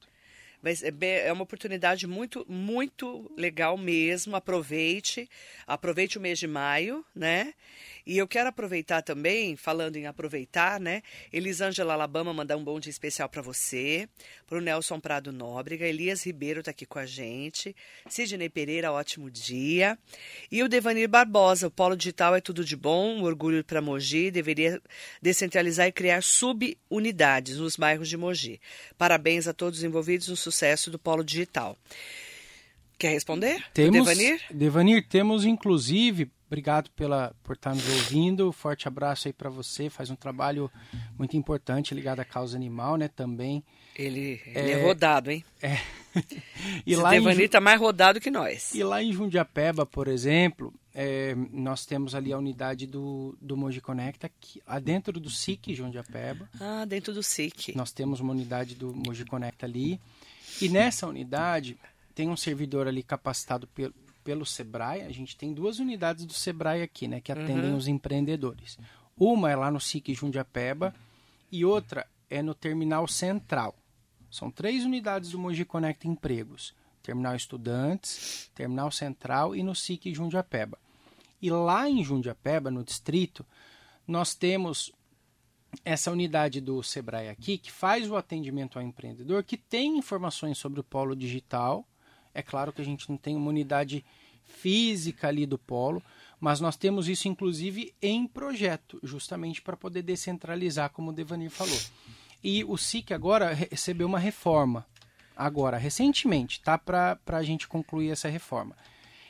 É 0.63 1.27
é 1.27 1.33
uma 1.33 1.43
oportunidade 1.43 2.05
muito, 2.07 2.45
muito 2.47 3.31
legal 3.37 3.77
mesmo. 3.77 4.35
Aproveite. 4.35 5.29
Aproveite 5.65 6.17
o 6.17 6.21
mês 6.21 6.39
de 6.39 6.47
maio, 6.47 7.05
né? 7.15 7.53
E 8.09 8.17
eu 8.17 8.27
quero 8.27 8.49
aproveitar 8.49 9.03
também, 9.03 9.55
falando 9.55 9.95
em 9.95 10.07
aproveitar, 10.07 10.79
né? 10.79 11.03
Elisângela 11.31 11.93
Alabama 11.93 12.33
mandar 12.33 12.57
um 12.57 12.63
bom 12.63 12.79
dia 12.79 12.89
especial 12.89 13.29
para 13.29 13.39
você, 13.39 14.09
para 14.47 14.57
o 14.57 14.61
Nelson 14.61 14.99
Prado 14.99 15.31
Nóbrega, 15.31 15.85
Elias 15.85 16.25
Ribeiro 16.25 16.63
tá 16.63 16.71
aqui 16.71 16.87
com 16.87 16.97
a 16.97 17.05
gente, 17.05 17.75
Sidney 18.09 18.49
Pereira, 18.49 18.91
ótimo 18.91 19.29
dia. 19.29 19.95
E 20.51 20.63
o 20.63 20.67
Devanir 20.67 21.07
Barbosa, 21.07 21.67
o 21.67 21.71
Polo 21.71 21.95
Digital 21.95 22.35
é 22.35 22.41
tudo 22.41 22.65
de 22.65 22.75
bom, 22.75 23.21
orgulho 23.21 23.63
para 23.63 23.79
Mogi, 23.79 24.31
deveria 24.31 24.81
descentralizar 25.21 25.85
e 25.85 25.91
criar 25.91 26.23
subunidades 26.23 27.57
nos 27.57 27.75
bairros 27.75 28.09
de 28.09 28.17
Mogi. 28.17 28.59
Parabéns 28.97 29.47
a 29.47 29.53
todos 29.53 29.77
os 29.77 29.85
envolvidos 29.85 30.29
no 30.29 30.35
sucesso 30.35 30.89
do 30.89 30.97
Polo 30.97 31.23
Digital. 31.23 31.77
Quer 32.97 33.11
responder? 33.11 33.63
Temos, 33.71 34.07
Devanir? 34.07 34.41
Devanir, 34.49 35.07
temos 35.07 35.45
inclusive, 35.45 36.29
obrigado 36.49 36.89
pela, 36.91 37.31
por 37.43 37.55
estar 37.55 37.75
nos 37.75 37.87
ouvindo, 37.87 38.51
forte 38.51 38.87
abraço 38.87 39.27
aí 39.27 39.33
para 39.33 39.49
você, 39.51 39.87
faz 39.89 40.09
um 40.09 40.15
trabalho 40.15 40.69
muito 41.17 41.37
importante 41.37 41.93
ligado 41.93 42.19
à 42.19 42.25
causa 42.25 42.57
animal, 42.57 42.97
né, 42.97 43.07
também. 43.07 43.63
Ele, 43.95 44.41
ele 44.45 44.71
é... 44.71 44.81
rodado, 44.83 45.29
hein? 45.29 45.45
É. 45.61 45.77
e, 46.85 46.93
Esse 46.93 47.01
lá 47.01 47.15
em, 47.15 47.19
Devanir 47.19 47.43
Ju- 47.45 47.49
tá 47.51 47.61
mais 47.61 47.79
rodado 47.79 48.19
que 48.19 48.31
nós. 48.31 48.73
e 48.73 48.83
lá 48.83 49.03
em 49.03 49.13
Jundiapeba, 49.13 49.85
por 49.85 50.07
exemplo, 50.07 50.73
é, 50.93 51.35
nós 51.51 51.85
temos 51.85 52.15
ali 52.15 52.33
a 52.33 52.37
unidade 52.37 52.87
do, 52.87 53.37
do 53.39 53.55
Moji 53.55 53.79
Conecta, 53.79 54.29
que, 54.39 54.61
dentro 54.81 55.19
do 55.19 55.29
SIC 55.29 55.75
Jundiapeba, 55.75 56.49
Ah, 56.59 56.83
dentro 56.85 57.13
do 57.13 57.21
SIC. 57.21 57.75
nós 57.75 57.91
temos 57.91 58.19
uma 58.19 58.31
unidade 58.31 58.73
do 58.73 58.91
Moji 58.93 59.23
Conecta 59.25 59.65
ali, 59.67 59.99
e 60.59 60.67
nessa 60.67 61.05
unidade 61.05 61.77
tem 62.15 62.27
um 62.27 62.35
servidor 62.37 62.87
ali 62.87 63.03
capacitado 63.03 63.67
pelo, 64.23 64.45
Sebrae, 64.45 65.01
a 65.01 65.11
gente 65.11 65.35
tem 65.35 65.53
duas 65.53 65.79
unidades 65.79 66.25
do 66.25 66.33
Sebrae 66.33 66.81
aqui, 66.81 67.07
né, 67.07 67.19
que 67.21 67.31
atendem 67.31 67.73
os 67.73 67.87
empreendedores. 67.87 68.77
Uma 69.17 69.51
é 69.51 69.55
lá 69.55 69.69
no 69.69 69.79
SIC 69.79 70.13
Jundiapeba 70.13 70.93
e 71.51 71.65
outra 71.65 72.07
é 72.29 72.41
no 72.41 72.53
Terminal 72.53 73.07
Central. 73.07 73.75
São 74.29 74.51
três 74.51 74.85
unidades 74.85 75.31
do 75.31 75.39
Mogi 75.39 75.65
Conecta 75.65 76.07
Empregos. 76.07 76.73
Terminal 77.01 77.35
Estudantes, 77.35 78.51
Terminal 78.53 78.91
Central 78.91 79.55
e 79.55 79.63
no 79.63 79.73
SIC 79.73 80.13
Jundiapeba. 80.13 80.77
E 81.41 81.49
lá 81.49 81.89
em 81.89 82.03
Jundiapeba, 82.03 82.69
no 82.69 82.83
distrito, 82.83 83.45
nós 84.05 84.35
temos 84.35 84.91
essa 85.85 86.11
unidade 86.11 86.59
do 86.59 86.81
Sebrae 86.83 87.29
aqui, 87.29 87.57
que 87.57 87.71
faz 87.71 88.09
o 88.09 88.15
atendimento 88.15 88.77
ao 88.77 88.85
empreendedor, 88.85 89.43
que 89.43 89.57
tem 89.57 89.97
informações 89.97 90.57
sobre 90.57 90.79
o 90.79 90.83
polo 90.83 91.15
digital. 91.15 91.87
É 92.33 92.41
claro 92.41 92.71
que 92.71 92.81
a 92.81 92.85
gente 92.85 93.09
não 93.09 93.17
tem 93.17 93.35
uma 93.35 93.49
unidade 93.49 94.03
física 94.45 95.27
ali 95.27 95.45
do 95.45 95.57
polo, 95.57 96.01
mas 96.39 96.59
nós 96.59 96.75
temos 96.75 97.07
isso 97.07 97.27
inclusive 97.27 97.93
em 98.01 98.25
projeto, 98.25 98.99
justamente 99.03 99.61
para 99.61 99.77
poder 99.77 100.01
descentralizar, 100.01 100.89
como 100.91 101.11
o 101.11 101.13
Devanir 101.13 101.49
falou. 101.49 101.79
E 102.43 102.63
o 102.63 102.77
SIC 102.77 103.11
agora 103.11 103.53
recebeu 103.53 104.07
uma 104.07 104.19
reforma, 104.19 104.85
agora, 105.35 105.77
recentemente, 105.77 106.61
tá? 106.61 106.77
Para 106.77 107.17
a 107.27 107.43
gente 107.43 107.67
concluir 107.67 108.11
essa 108.11 108.29
reforma. 108.29 108.75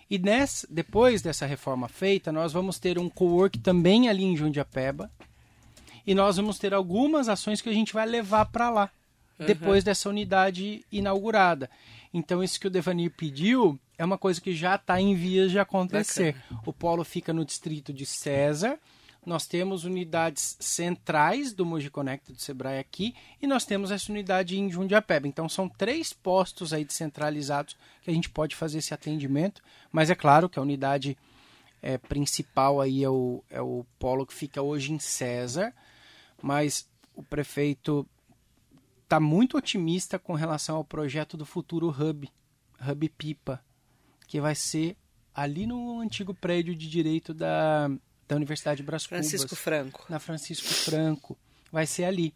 E 0.09 0.17
nessa, 0.17 0.67
depois 0.69 1.21
dessa 1.21 1.45
reforma 1.45 1.87
feita, 1.87 2.31
nós 2.31 2.51
vamos 2.51 2.79
ter 2.79 2.97
um 2.97 3.09
co-work 3.09 3.59
também 3.59 4.09
ali 4.09 4.23
em 4.23 4.35
Jundiapeba, 4.35 5.11
e 6.05 6.15
nós 6.15 6.37
vamos 6.37 6.57
ter 6.57 6.73
algumas 6.73 7.29
ações 7.29 7.61
que 7.61 7.69
a 7.69 7.73
gente 7.73 7.93
vai 7.93 8.07
levar 8.07 8.45
para 8.45 8.69
lá 8.69 8.89
depois 9.37 9.83
dessa 9.83 10.09
unidade 10.09 10.83
inaugurada. 10.91 11.69
Então 12.13 12.43
isso 12.43 12.59
que 12.59 12.67
o 12.67 12.71
Devanir 12.71 13.11
pediu 13.11 13.79
é 13.97 14.03
uma 14.03 14.17
coisa 14.17 14.41
que 14.41 14.53
já 14.53 14.75
está 14.75 14.99
em 14.99 15.15
vias 15.15 15.51
de 15.51 15.59
acontecer. 15.59 16.35
O 16.65 16.73
polo 16.73 17.03
fica 17.03 17.31
no 17.31 17.45
distrito 17.45 17.93
de 17.93 18.05
César. 18.05 18.79
Nós 19.25 19.45
temos 19.45 19.83
unidades 19.83 20.55
centrais 20.59 21.53
do 21.53 21.65
Mogi 21.65 21.89
Conecta 21.89 22.31
do 22.31 22.41
Sebrae 22.41 22.79
aqui 22.79 23.13
e 23.41 23.45
nós 23.45 23.65
temos 23.65 23.91
essa 23.91 24.11
unidade 24.11 24.57
em 24.57 24.71
Jundiapeba. 24.71 25.27
Então 25.27 25.47
são 25.47 25.67
três 25.67 26.13
postos 26.13 26.73
aí 26.73 26.85
descentralizados 26.85 27.75
que 28.01 28.09
a 28.09 28.13
gente 28.13 28.29
pode 28.29 28.55
fazer 28.55 28.79
esse 28.79 28.93
atendimento, 28.93 29.61
mas 29.91 30.09
é 30.09 30.15
claro 30.15 30.49
que 30.49 30.57
a 30.57 30.61
unidade 30.61 31.17
é, 31.81 31.97
principal 31.97 32.81
aí 32.81 33.03
é 33.03 33.09
o, 33.09 33.43
é 33.49 33.61
o 33.61 33.85
polo 33.99 34.25
que 34.25 34.33
fica 34.33 34.61
hoje 34.61 34.93
em 34.93 34.99
César, 34.99 35.73
mas 36.41 36.87
o 37.13 37.21
prefeito 37.21 38.07
está 39.09 39.19
muito 39.19 39.57
otimista 39.57 40.19
com 40.19 40.33
relação 40.35 40.75
ao 40.75 40.85
projeto 40.85 41.35
do 41.35 41.43
futuro 41.43 41.89
Hub, 41.89 42.29
Hub 42.87 43.09
Pipa, 43.09 43.59
que 44.27 44.39
vai 44.39 44.53
ser 44.53 44.95
ali 45.33 45.65
no 45.65 45.99
antigo 45.99 46.31
prédio 46.31 46.75
de 46.75 46.87
direito 46.87 47.33
da, 47.33 47.89
da 48.27 48.35
Universidade 48.35 48.77
de 48.77 48.83
Brás 48.83 49.05
Francisco 49.05 49.55
Franco. 49.55 50.05
na 50.07 50.19
Francisco 50.19 50.67
Franco, 50.67 51.35
vai 51.71 51.87
ser 51.87 52.03
ali. 52.03 52.31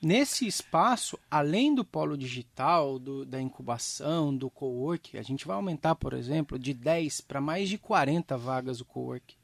Nesse 0.00 0.46
espaço, 0.46 1.18
além 1.30 1.74
do 1.74 1.82
polo 1.82 2.18
digital, 2.18 2.98
do, 2.98 3.24
da 3.24 3.40
incubação, 3.40 4.36
do 4.36 4.50
co-work, 4.50 5.16
a 5.16 5.22
gente 5.22 5.46
vai 5.46 5.56
aumentar, 5.56 5.94
por 5.94 6.12
exemplo, 6.12 6.58
de 6.58 6.74
10 6.74 7.22
para 7.22 7.40
mais 7.40 7.66
de 7.66 7.78
40 7.78 8.36
vagas 8.36 8.82
o 8.82 8.84
co-work. 8.84 9.34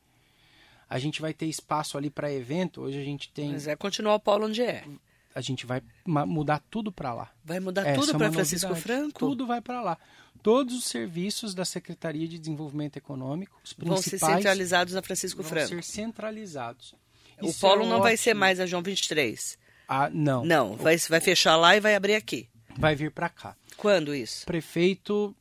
A 0.90 0.98
gente 0.98 1.22
vai 1.22 1.32
ter 1.32 1.46
espaço 1.46 1.96
ali 1.96 2.10
para 2.10 2.30
evento. 2.30 2.82
Hoje 2.82 3.00
a 3.00 3.04
gente 3.04 3.32
tem. 3.32 3.52
Mas 3.52 3.66
é 3.66 3.74
continuar 3.74 4.14
o 4.14 4.20
polo 4.20 4.46
onde 4.46 4.62
é. 4.62 4.84
A 5.34 5.40
gente 5.40 5.66
vai 5.66 5.82
mudar 6.06 6.62
tudo 6.70 6.92
para 6.92 7.12
lá. 7.12 7.30
Vai 7.44 7.58
mudar 7.58 7.84
Essa 7.86 8.00
tudo 8.00 8.10
é 8.10 8.18
para 8.18 8.26
uma 8.28 8.32
Francisco 8.32 8.68
novidade. 8.68 8.98
Franco? 9.00 9.18
Tudo 9.18 9.46
vai 9.46 9.60
para 9.60 9.80
lá. 9.82 9.98
Todos 10.42 10.74
os 10.76 10.84
serviços 10.84 11.54
da 11.54 11.64
Secretaria 11.64 12.28
de 12.28 12.38
Desenvolvimento 12.38 12.96
Econômico, 12.96 13.58
os 13.64 13.74
Vão 13.76 13.96
ser 13.96 14.10
principais, 14.10 14.36
centralizados 14.36 14.94
na 14.94 15.02
Francisco 15.02 15.42
vão 15.42 15.50
Franco. 15.50 15.68
ser 15.68 15.82
centralizados. 15.82 16.94
O 17.42 17.46
Isso 17.46 17.60
polo 17.60 17.82
é 17.84 17.88
não 17.88 18.00
vai 18.00 18.16
ser 18.16 18.30
ótimo. 18.30 18.40
mais 18.40 18.60
a 18.60 18.66
João 18.66 18.82
23. 18.82 19.58
Ah, 19.88 20.08
não. 20.12 20.44
Não, 20.44 20.76
vai, 20.76 20.96
vai 20.96 21.20
fechar 21.20 21.56
lá 21.56 21.76
e 21.76 21.80
vai 21.80 21.94
abrir 21.96 22.14
aqui. 22.14 22.48
Vai 22.78 22.94
vir 22.94 23.10
para 23.10 23.28
cá. 23.28 23.56
Quando 23.76 24.08
O 24.10 24.14
isso? 24.14 24.46
prefeito 24.46 25.34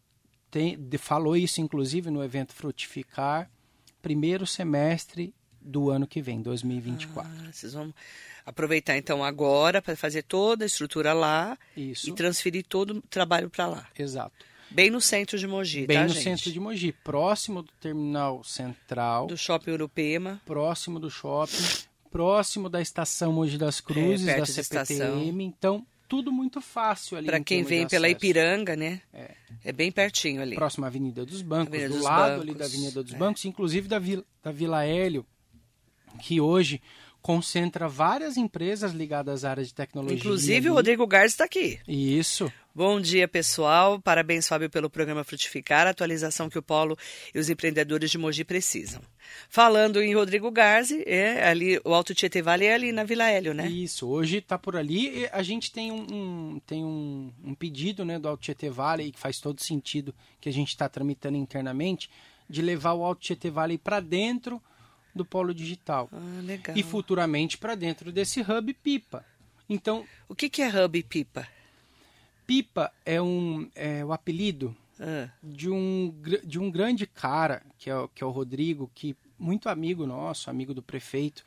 tem, 0.50 0.78
falou 0.98 1.38
isso, 1.38 1.62
inclusive, 1.62 2.10
no 2.10 2.24
evento 2.24 2.54
Frutificar, 2.54 3.50
primeiro 4.02 4.48
semestre 4.48 5.34
do 5.64 5.90
ano 5.90 6.06
que 6.08 6.22
vem, 6.22 6.42
2024. 6.42 7.32
Ah, 7.32 7.52
vocês 7.52 7.74
vão 7.74 7.94
aproveitar 8.46 8.98
então 8.98 9.24
agora 9.24 9.82
para 9.82 9.96
fazer 9.96 10.24
toda 10.24 10.66
a 10.66 10.68
estrutura 10.68 11.14
lá 11.14 11.58
Isso, 11.78 12.10
e 12.10 12.14
transferir 12.14 12.66
todo 12.68 12.98
o 12.98 13.02
trabalho 13.02 13.50
para 13.50 13.68
lá. 13.68 13.88
exato. 13.98 14.34
Bem 14.70 14.90
no 14.90 15.00
centro 15.00 15.38
de 15.38 15.46
Mogi, 15.48 15.86
Bem 15.86 15.98
tá, 15.98 16.04
no 16.04 16.10
gente? 16.10 16.24
centro 16.24 16.52
de 16.52 16.60
Mogi, 16.60 16.92
próximo 16.92 17.62
do 17.62 17.72
terminal 17.80 18.44
central, 18.44 19.28
Do 19.28 19.38
Shopping 19.38 19.72
Urupema. 19.72 20.42
próximo 20.46 21.00
do 21.00 21.12
shopping, 21.12 21.64
próximo 22.12 22.68
da 22.70 22.82
estação 22.82 23.32
Mogi 23.32 23.58
das 23.58 23.80
Cruzes, 23.80 24.28
É, 24.28 24.40
da 24.40 24.46
CPTM. 24.48 25.44
Então, 25.44 25.86
tudo 26.08 26.32
muito 26.32 26.60
fácil 26.60 27.18
ali. 27.18 27.28
Para 27.28 27.38
em 27.38 27.44
quem 27.44 27.64
vem 27.64 27.88
pela 27.88 28.08
acesso. 28.08 28.18
Ipiranga, 28.18 28.76
né? 28.76 29.02
É. 29.14 29.32
É 29.64 29.72
bem 29.72 29.92
pertinho 29.92 30.42
ali. 30.42 30.56
Próximo 30.56 30.86
à 30.86 30.88
Avenida 30.88 31.24
dos 31.24 31.42
Bancos, 31.44 31.68
Avenida 31.68 31.90
do 31.90 31.96
dos 31.96 32.04
lado 32.04 32.30
Bancos, 32.32 32.42
ali 32.50 32.54
da 32.58 32.66
Avenida 32.66 33.04
dos 33.04 33.14
é. 33.14 33.18
Bancos, 33.18 33.46
inclusive 33.46 33.88
da 33.88 34.00
Vila, 34.00 34.24
da 34.44 34.52
Vila 34.52 34.84
Hélio, 34.84 35.24
que 36.20 36.40
hoje 36.40 36.82
concentra 37.24 37.88
várias 37.88 38.36
empresas 38.36 38.92
ligadas 38.92 39.46
à 39.46 39.52
área 39.52 39.64
de 39.64 39.74
tecnologia. 39.74 40.18
Inclusive 40.18 40.70
o. 40.70 40.74
Rodrigo 40.74 41.08
Garza 41.08 41.28
está 41.28 41.46
aqui. 41.46 41.80
Isso. 41.88 42.52
Bom 42.76 43.00
dia, 43.00 43.30
pessoal. 43.30 43.98
Parabéns, 44.02 44.46
Fábio, 44.46 44.70
pelo 44.70 44.90
programa 44.90 45.24
Frutificar, 45.24 45.88
a 45.88 45.92
atualização 45.92 46.50
que 46.50 46.60
o 46.60 46.62
Polo 46.62 46.98
e 47.34 47.40
os 47.40 47.50
empreendedores 47.50 48.12
de 48.12 48.18
Mogi 48.18 48.44
precisam. 48.44 49.02
Falando 49.48 50.02
em 50.02 50.14
Rodrigo 50.14 50.52
Garzi, 50.52 51.02
é 51.06 51.48
ali, 51.48 51.80
o 51.86 51.94
Alto 51.94 52.14
Tietê 52.14 52.42
Vale 52.42 52.66
é 52.66 52.74
ali 52.74 52.92
na 52.92 53.06
Vila 53.06 53.30
Hélio, 53.30 53.54
né? 53.54 53.70
Isso, 53.70 54.08
hoje 54.08 54.40
está 54.40 54.58
por 54.58 54.76
ali. 54.76 55.30
A 55.32 55.44
gente 55.44 55.72
tem 55.72 55.92
um, 55.92 56.06
um 56.12 56.62
tem 56.66 56.84
um, 56.84 57.32
um, 57.42 57.56
pedido 57.56 58.04
né, 58.04 58.20
do 58.20 58.28
Alto 58.28 58.44
Tietê 58.44 58.70
Vale, 58.70 59.12
que 59.12 59.20
faz 59.20 59.40
todo 59.40 59.64
sentido, 59.64 60.14
que 60.42 60.50
a 60.50 60.54
gente 60.54 60.70
está 60.70 60.90
tramitando 60.90 61.38
internamente, 61.38 62.10
de 62.50 62.62
levar 62.62 62.94
o 62.94 63.06
Alto 63.06 63.22
Tietê 63.22 63.50
Vale 63.50 63.78
para 63.78 64.02
dentro 64.02 64.62
do 65.16 65.24
Polo 65.26 65.54
Digital. 65.54 66.10
Ah, 66.12 66.42
legal. 66.44 66.76
E 66.78 66.84
futuramente 66.84 67.58
para 67.58 67.76
dentro 67.76 68.12
desse 68.12 68.42
hub 68.42 68.74
pipa. 68.74 69.26
Então, 69.70 70.06
o 70.28 70.36
que, 70.36 70.50
que 70.50 70.62
é 70.62 70.68
hub 70.84 71.02
pipa? 71.04 71.48
Pipa 72.46 72.92
é, 73.06 73.22
um, 73.22 73.70
é 73.76 74.04
o 74.04 74.12
apelido 74.12 74.76
Ah, 75.00 75.30
de 75.42 75.70
um, 75.70 76.14
de 76.44 76.60
um 76.60 76.70
grande 76.70 77.08
cara, 77.08 77.64
que 77.80 77.90
é, 77.90 77.96
o- 77.96 78.08
que 78.08 78.24
é 78.24 78.28
o 78.28 78.32
Rodrigo, 78.32 78.92
que 78.94 79.16
muito 79.40 79.68
amigo 79.70 80.06
nosso, 80.06 80.50
amigo 80.50 80.74
do 80.74 80.82
prefeito, 80.84 81.44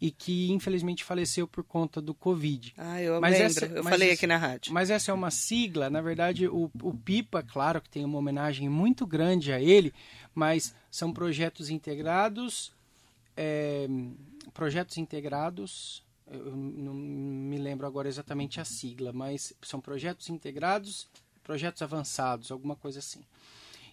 e 0.00 0.10
que 0.10 0.50
infelizmente 0.52 1.02
faleceu 1.02 1.46
por 1.48 1.64
conta 1.64 2.00
do 2.00 2.12
Covid. 2.14 2.74
Ah, 2.76 3.00
eu 3.00 3.20
Mas 3.20 3.32
lembro. 3.32 3.46
essa- 3.46 3.66
eu 3.66 3.82
mas 3.82 3.90
falei 3.92 4.08
essa- 4.08 4.18
aqui 4.18 4.26
na 4.26 4.36
rádio. 4.36 4.72
Mas 4.72 4.90
essa 4.90 5.10
é 5.10 5.14
uma 5.14 5.30
sigla, 5.30 5.88
na 5.90 6.00
verdade, 6.02 6.46
o, 6.46 6.70
o 6.82 6.94
PIPA, 6.94 7.42
claro 7.42 7.80
que 7.80 7.88
tem 7.88 8.04
uma 8.04 8.18
homenagem 8.18 8.68
muito 8.68 9.06
grande 9.06 9.50
a 9.52 9.60
ele, 9.60 9.92
mas 10.34 10.74
são 10.90 11.12
projetos 11.12 11.70
integrados, 11.70 12.70
é, 13.36 13.86
projetos 14.52 14.98
integrados, 14.98 16.04
eu 16.26 16.56
não 16.56 16.94
me 16.94 17.58
lembro 17.58 17.86
agora 17.86 18.08
exatamente 18.08 18.60
a 18.60 18.64
sigla, 18.64 19.12
mas 19.12 19.52
são 19.62 19.80
projetos 19.80 20.30
integrados, 20.30 21.06
projetos 21.42 21.82
avançados, 21.82 22.50
alguma 22.50 22.76
coisa 22.76 22.98
assim. 22.98 23.22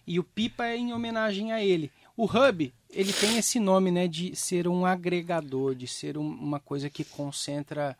E 0.06 0.18
o 0.18 0.24
PIPA 0.24 0.66
é 0.66 0.76
em 0.76 0.92
homenagem 0.92 1.52
a 1.52 1.62
ele. 1.62 1.90
O 2.16 2.24
Hub, 2.24 2.72
ele 2.90 3.12
tem 3.12 3.36
esse 3.38 3.60
nome, 3.60 3.90
né, 3.90 4.08
de 4.08 4.34
ser 4.34 4.66
um 4.66 4.84
agregador, 4.84 5.74
de 5.74 5.86
ser 5.86 6.18
um- 6.18 6.28
uma 6.28 6.58
coisa 6.58 6.90
que 6.90 7.04
concentra 7.04 7.96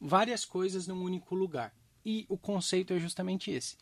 várias 0.00 0.44
coisas 0.44 0.86
num 0.86 1.02
único 1.02 1.34
lugar. 1.34 1.72
E 2.04 2.26
o 2.28 2.36
conceito 2.36 2.92
é 2.92 2.98
justamente 3.00 3.50
esse. 3.50 3.76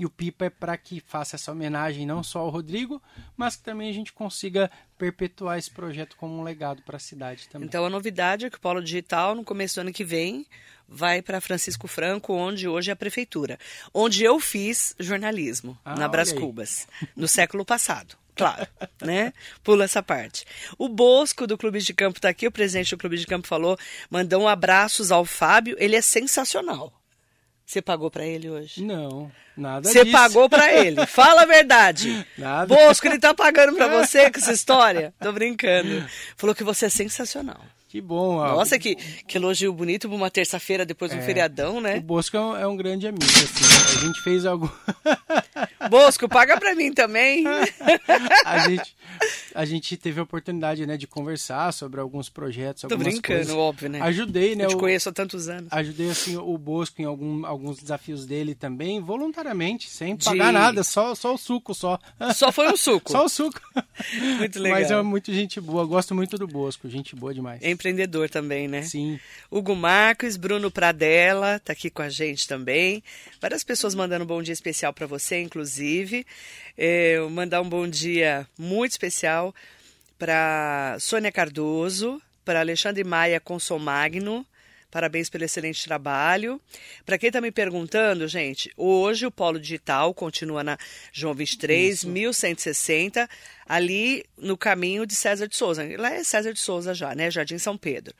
E 0.00 0.06
o 0.06 0.08
Pipa 0.08 0.46
é 0.46 0.50
para 0.50 0.74
que 0.78 0.98
faça 0.98 1.36
essa 1.36 1.52
homenagem 1.52 2.06
não 2.06 2.22
só 2.22 2.38
ao 2.38 2.48
Rodrigo, 2.48 3.02
mas 3.36 3.56
que 3.56 3.64
também 3.64 3.90
a 3.90 3.92
gente 3.92 4.14
consiga 4.14 4.70
perpetuar 4.96 5.58
esse 5.58 5.70
projeto 5.70 6.16
como 6.16 6.38
um 6.38 6.42
legado 6.42 6.80
para 6.80 6.96
a 6.96 6.98
cidade 6.98 7.46
também. 7.50 7.68
Então 7.68 7.84
a 7.84 7.90
novidade 7.90 8.46
é 8.46 8.50
que 8.50 8.56
o 8.56 8.60
Polo 8.60 8.82
Digital, 8.82 9.34
no 9.34 9.44
começo 9.44 9.74
do 9.74 9.82
ano 9.82 9.92
que 9.92 10.02
vem, 10.02 10.46
vai 10.88 11.20
para 11.20 11.38
Francisco 11.38 11.86
Franco, 11.86 12.32
onde 12.32 12.66
hoje 12.66 12.88
é 12.88 12.94
a 12.94 12.96
prefeitura. 12.96 13.58
Onde 13.92 14.24
eu 14.24 14.40
fiz 14.40 14.94
jornalismo, 14.98 15.78
Ah, 15.84 15.94
na 15.94 16.10
aí. 16.10 16.34
Cubas, 16.34 16.88
no 17.14 17.28
século 17.28 17.62
passado. 17.62 18.16
Claro, 18.40 18.66
né? 19.02 19.34
Pula 19.62 19.84
essa 19.84 20.02
parte. 20.02 20.46
O 20.78 20.88
Bosco 20.88 21.46
do 21.46 21.58
Clube 21.58 21.78
de 21.78 21.92
Campo 21.92 22.16
está 22.16 22.30
aqui, 22.30 22.46
o 22.46 22.50
presidente 22.50 22.88
do 22.88 22.96
Clube 22.96 23.18
de 23.18 23.26
Campo 23.26 23.46
falou, 23.46 23.76
mandou 24.08 24.40
um 24.44 24.48
abraços 24.48 25.12
ao 25.12 25.26
Fábio, 25.26 25.76
ele 25.78 25.94
é 25.94 26.00
sensacional. 26.00 26.99
Você 27.70 27.80
pagou 27.80 28.10
para 28.10 28.26
ele 28.26 28.50
hoje? 28.50 28.82
Não, 28.82 29.30
nada 29.56 29.88
Você 29.88 30.00
disso. 30.02 30.10
pagou 30.16 30.48
pra 30.48 30.72
ele. 30.74 30.96
Fala 31.06 31.42
a 31.42 31.46
verdade. 31.46 32.26
Nada. 32.36 32.74
Bosco, 32.74 33.06
ele 33.06 33.16
tá 33.16 33.32
pagando 33.32 33.76
pra 33.76 33.86
você 33.86 34.28
com 34.28 34.40
essa 34.40 34.52
história. 34.52 35.14
Tô 35.20 35.30
brincando. 35.30 36.04
Falou 36.36 36.52
que 36.52 36.64
você 36.64 36.86
é 36.86 36.88
sensacional. 36.88 37.60
Que 37.88 38.00
bom. 38.00 38.38
ó. 38.38 38.56
Nossa, 38.56 38.76
que, 38.76 38.96
que 38.96 39.38
elogio 39.38 39.72
bonito 39.72 40.08
pra 40.08 40.16
uma 40.16 40.30
terça-feira 40.30 40.84
depois 40.84 41.12
de 41.12 41.16
um 41.16 41.20
É. 41.20 41.24
feriadão, 41.24 41.76
O 41.76 41.80
né? 41.80 42.00
Bosco 42.00 42.36
é 42.36 42.40
um, 42.40 42.56
é 42.56 42.66
um 42.66 42.76
grande 42.76 43.06
amigo, 43.06 43.24
assim. 43.24 43.98
A 43.98 44.04
gente 44.04 44.20
fez 44.20 44.44
algo... 44.44 44.68
Bosco, 45.88 46.28
paga 46.28 46.58
pra 46.58 46.74
mim 46.74 46.92
também. 46.92 47.44
a 48.44 48.68
gente 48.68 48.96
a 49.54 49.64
gente 49.64 49.96
teve 49.96 50.20
a 50.20 50.22
oportunidade, 50.22 50.86
né, 50.86 50.96
de 50.96 51.06
conversar 51.06 51.72
sobre 51.72 52.00
alguns 52.00 52.28
projetos, 52.28 52.82
Tô 52.82 52.96
brincando, 52.96 53.38
coisas. 53.38 53.54
óbvio, 53.54 53.88
né? 53.88 54.00
Ajudei, 54.00 54.54
né? 54.54 54.64
Eu 54.64 54.68
te 54.68 54.74
o- 54.76 54.78
conheço 54.78 55.08
há 55.08 55.12
tantos 55.12 55.48
anos. 55.48 55.66
Ajudei 55.72 56.08
assim 56.10 56.36
o 56.36 56.56
Bosco 56.56 57.02
em 57.02 57.04
algum, 57.04 57.44
alguns 57.44 57.78
desafios 57.78 58.24
dele 58.24 58.54
também, 58.54 59.00
voluntariamente, 59.00 59.90
sem 59.90 60.14
De- 60.16 60.24
pagar 60.24 60.52
nada, 60.52 60.84
só, 60.84 61.14
só 61.14 61.34
o 61.34 61.38
suco, 61.38 61.74
só. 61.74 61.98
Só 62.34 62.52
foi 62.52 62.68
um 62.72 62.76
suco. 62.76 63.10
Só 63.10 63.24
o 63.24 63.28
suco. 63.28 63.60
Muito 64.38 64.58
legal. 64.60 64.78
Mas 64.80 64.90
é 64.90 65.02
muito 65.02 65.32
gente 65.32 65.60
boa, 65.60 65.84
gosto 65.84 66.14
muito 66.14 66.38
do 66.38 66.46
Bosco, 66.46 66.88
gente 66.88 67.16
boa 67.16 67.34
demais. 67.34 67.60
É 67.62 67.70
empreendedor 67.70 68.30
também, 68.30 68.68
né? 68.68 68.82
Sim. 68.82 69.18
Hugo 69.50 69.74
Marques, 69.74 70.36
Bruno 70.36 70.70
Pradella, 70.70 71.60
tá 71.64 71.72
aqui 71.72 71.90
com 71.90 72.02
a 72.02 72.08
gente 72.08 72.46
também. 72.46 73.02
Várias 73.40 73.64
pessoas 73.64 73.94
mandando 73.94 74.24
um 74.24 74.26
bom 74.26 74.42
dia 74.42 74.52
especial 74.54 74.92
para 74.92 75.06
você, 75.06 75.40
inclusive. 75.42 75.69
É, 76.76 77.12
eu 77.18 77.30
mandar 77.30 77.60
um 77.60 77.68
bom 77.68 77.86
dia 77.86 78.46
muito 78.58 78.92
especial 78.92 79.54
para 80.18 80.96
Sônia 80.98 81.30
Cardoso, 81.30 82.20
para 82.44 82.60
Alexandre 82.60 83.04
Maia 83.04 83.40
Consomagno. 83.40 84.46
Parabéns 84.90 85.30
pelo 85.30 85.44
excelente 85.44 85.84
trabalho. 85.84 86.60
Para 87.06 87.16
quem 87.16 87.28
está 87.28 87.40
me 87.40 87.52
perguntando, 87.52 88.26
gente, 88.26 88.72
hoje 88.76 89.24
o 89.24 89.30
Polo 89.30 89.60
Digital 89.60 90.12
continua 90.12 90.64
na 90.64 90.76
João 91.12 91.32
23, 91.32 92.02
1160, 92.02 93.28
ali 93.70 94.24
no 94.36 94.56
caminho 94.56 95.06
de 95.06 95.14
César 95.14 95.46
de 95.46 95.56
Souza. 95.56 95.86
Lá 95.96 96.10
é 96.12 96.24
César 96.24 96.52
de 96.52 96.58
Souza 96.58 96.92
já, 96.92 97.14
né? 97.14 97.30
Jardim 97.30 97.56
São 97.56 97.78
Pedro. 97.78 98.12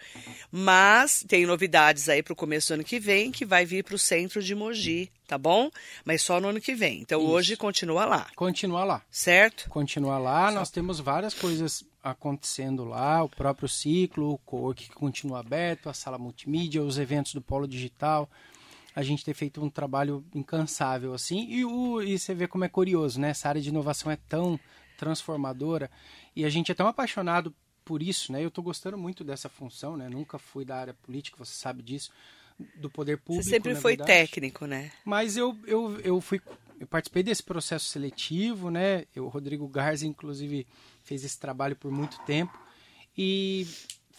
Mas 0.48 1.24
tem 1.26 1.44
novidades 1.44 2.08
aí 2.08 2.22
para 2.22 2.32
o 2.32 2.36
começo 2.36 2.68
do 2.68 2.74
ano 2.74 2.84
que 2.84 3.00
vem, 3.00 3.32
que 3.32 3.44
vai 3.44 3.64
vir 3.66 3.82
para 3.82 3.96
o 3.96 3.98
centro 3.98 4.40
de 4.40 4.54
Mogi, 4.54 5.10
tá 5.26 5.36
bom? 5.36 5.68
Mas 6.04 6.22
só 6.22 6.40
no 6.40 6.46
ano 6.48 6.60
que 6.60 6.72
vem. 6.72 7.00
Então 7.00 7.20
Isso. 7.20 7.30
hoje 7.30 7.56
continua 7.56 8.04
lá, 8.04 8.28
Continuar 8.36 8.84
lá. 8.84 9.02
certo? 9.10 9.68
Continuar 9.68 10.18
lá, 10.18 10.52
nós 10.52 10.70
temos 10.70 11.00
várias 11.00 11.34
coisas 11.34 11.82
acontecendo 12.00 12.84
lá, 12.84 13.22
o 13.24 13.28
próprio 13.28 13.68
ciclo, 13.68 14.34
o 14.34 14.38
co-work 14.38 14.84
que 14.88 14.94
continua 14.94 15.40
aberto, 15.40 15.88
a 15.88 15.92
sala 15.92 16.16
multimídia, 16.16 16.80
os 16.80 16.96
eventos 16.96 17.34
do 17.34 17.42
Polo 17.42 17.66
Digital. 17.66 18.30
A 18.94 19.02
gente 19.02 19.24
tem 19.24 19.34
feito 19.34 19.60
um 19.62 19.68
trabalho 19.68 20.24
incansável 20.32 21.12
assim, 21.12 21.44
e, 21.50 21.64
o, 21.64 22.00
e 22.02 22.16
você 22.18 22.34
vê 22.34 22.46
como 22.46 22.64
é 22.64 22.68
curioso, 22.68 23.20
né? 23.20 23.30
Essa 23.30 23.48
área 23.48 23.60
de 23.60 23.68
inovação 23.68 24.10
é 24.12 24.16
tão 24.28 24.58
transformadora 25.00 25.90
e 26.36 26.44
a 26.44 26.50
gente 26.50 26.70
é 26.70 26.74
tão 26.74 26.86
apaixonado 26.86 27.54
por 27.86 28.02
isso, 28.02 28.30
né? 28.30 28.44
Eu 28.44 28.48
estou 28.48 28.62
gostando 28.62 28.98
muito 28.98 29.24
dessa 29.24 29.48
função, 29.48 29.96
né? 29.96 30.10
Nunca 30.10 30.38
fui 30.38 30.62
da 30.62 30.76
área 30.76 30.92
política, 30.92 31.38
você 31.38 31.54
sabe 31.54 31.82
disso, 31.82 32.10
do 32.76 32.90
poder 32.90 33.16
público. 33.16 33.42
Você 33.42 33.50
sempre 33.50 33.72
na 33.72 33.80
foi 33.80 33.92
verdade. 33.92 34.08
técnico, 34.12 34.66
né? 34.66 34.92
Mas 35.02 35.38
eu, 35.38 35.56
eu, 35.66 35.98
eu 36.00 36.20
fui. 36.20 36.38
Eu 36.78 36.86
participei 36.86 37.22
desse 37.22 37.42
processo 37.42 37.86
seletivo, 37.86 38.70
né? 38.70 39.06
Eu, 39.14 39.24
o 39.24 39.28
Rodrigo 39.28 39.66
Garza, 39.66 40.06
inclusive, 40.06 40.66
fez 41.02 41.24
esse 41.24 41.38
trabalho 41.38 41.74
por 41.74 41.90
muito 41.90 42.18
tempo. 42.24 42.58
E 43.16 43.66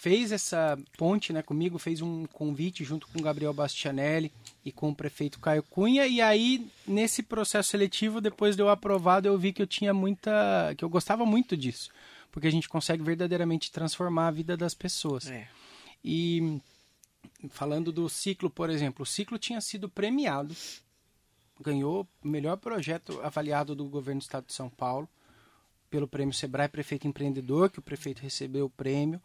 fez 0.02 0.32
essa 0.32 0.80
ponte 0.98 1.32
né, 1.32 1.44
comigo, 1.44 1.78
fez 1.78 2.02
um 2.02 2.26
convite 2.26 2.84
junto 2.84 3.08
com 3.08 3.20
o 3.20 3.22
Gabriel 3.22 3.54
Bastianelli 3.54 4.32
e 4.66 4.72
com 4.72 4.90
o 4.90 4.96
prefeito 4.96 5.40
Caio 5.40 5.62
Cunha. 5.62 6.08
E 6.08 6.20
aí, 6.20 6.68
nesse 6.88 7.22
processo 7.22 7.70
seletivo, 7.70 8.20
depois 8.20 8.56
de 8.56 8.64
eu 8.64 8.70
aprovado, 8.70 9.28
eu 9.28 9.38
vi 9.38 9.54
que 9.54 9.62
eu 9.62 9.68
tinha 9.68 9.94
muita. 9.94 10.74
que 10.76 10.84
eu 10.84 10.90
gostava 10.90 11.24
muito 11.24 11.56
disso. 11.56 11.92
Porque 12.32 12.48
a 12.48 12.52
gente 12.52 12.68
consegue 12.68 13.04
verdadeiramente 13.04 13.72
transformar 13.72 14.30
a 14.30 14.32
vida 14.32 14.58
das 14.58 14.74
pessoas. 14.74 15.28
É. 15.28 15.48
E 16.04 16.60
falando 17.52 17.92
do 17.92 18.10
ciclo, 18.10 18.50
por 18.50 18.72
exemplo, 18.72 19.04
o 19.04 19.06
ciclo 19.06 19.38
tinha 19.38 19.62
sido 19.62 19.88
premiado, 19.88 20.56
ganhou 21.60 22.08
o 22.24 22.28
melhor 22.28 22.58
projeto 22.58 23.22
avaliado 23.22 23.76
do 23.76 23.86
governo 23.86 24.20
do 24.20 24.24
estado 24.24 24.48
de 24.48 24.54
São 24.54 24.68
Paulo, 24.68 25.08
pelo 25.92 26.08
prêmio 26.08 26.34
Sebrae 26.34 26.68
Prefeito 26.68 27.08
Empreendedor, 27.08 27.70
que 27.70 27.78
o 27.78 27.84
prefeito 27.84 28.24
recebeu 28.24 28.66
o 28.66 28.70
prêmio. 28.70 29.22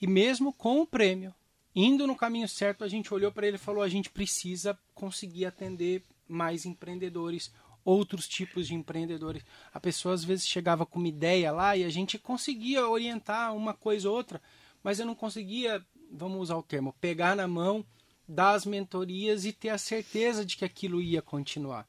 E 0.00 0.06
mesmo 0.06 0.52
com 0.52 0.80
o 0.80 0.86
prêmio, 0.86 1.34
indo 1.74 2.06
no 2.06 2.16
caminho 2.16 2.48
certo, 2.48 2.84
a 2.84 2.88
gente 2.88 3.12
olhou 3.12 3.32
para 3.32 3.46
ele 3.46 3.56
e 3.56 3.60
falou: 3.60 3.82
a 3.82 3.88
gente 3.88 4.10
precisa 4.10 4.78
conseguir 4.94 5.46
atender 5.46 6.02
mais 6.28 6.66
empreendedores, 6.66 7.52
outros 7.84 8.26
tipos 8.26 8.66
de 8.66 8.74
empreendedores. 8.74 9.44
A 9.72 9.78
pessoa 9.78 10.14
às 10.14 10.24
vezes 10.24 10.46
chegava 10.46 10.84
com 10.84 10.98
uma 10.98 11.08
ideia 11.08 11.52
lá 11.52 11.76
e 11.76 11.84
a 11.84 11.88
gente 11.88 12.18
conseguia 12.18 12.86
orientar 12.86 13.54
uma 13.54 13.72
coisa 13.72 14.08
ou 14.10 14.16
outra, 14.16 14.42
mas 14.82 14.98
eu 14.98 15.06
não 15.06 15.14
conseguia, 15.14 15.84
vamos 16.10 16.40
usar 16.40 16.56
o 16.56 16.62
termo, 16.62 16.94
pegar 17.00 17.36
na 17.36 17.46
mão, 17.46 17.84
dar 18.28 18.52
as 18.52 18.66
mentorias 18.66 19.44
e 19.44 19.52
ter 19.52 19.68
a 19.68 19.78
certeza 19.78 20.44
de 20.44 20.56
que 20.56 20.64
aquilo 20.64 21.00
ia 21.00 21.22
continuar. 21.22 21.86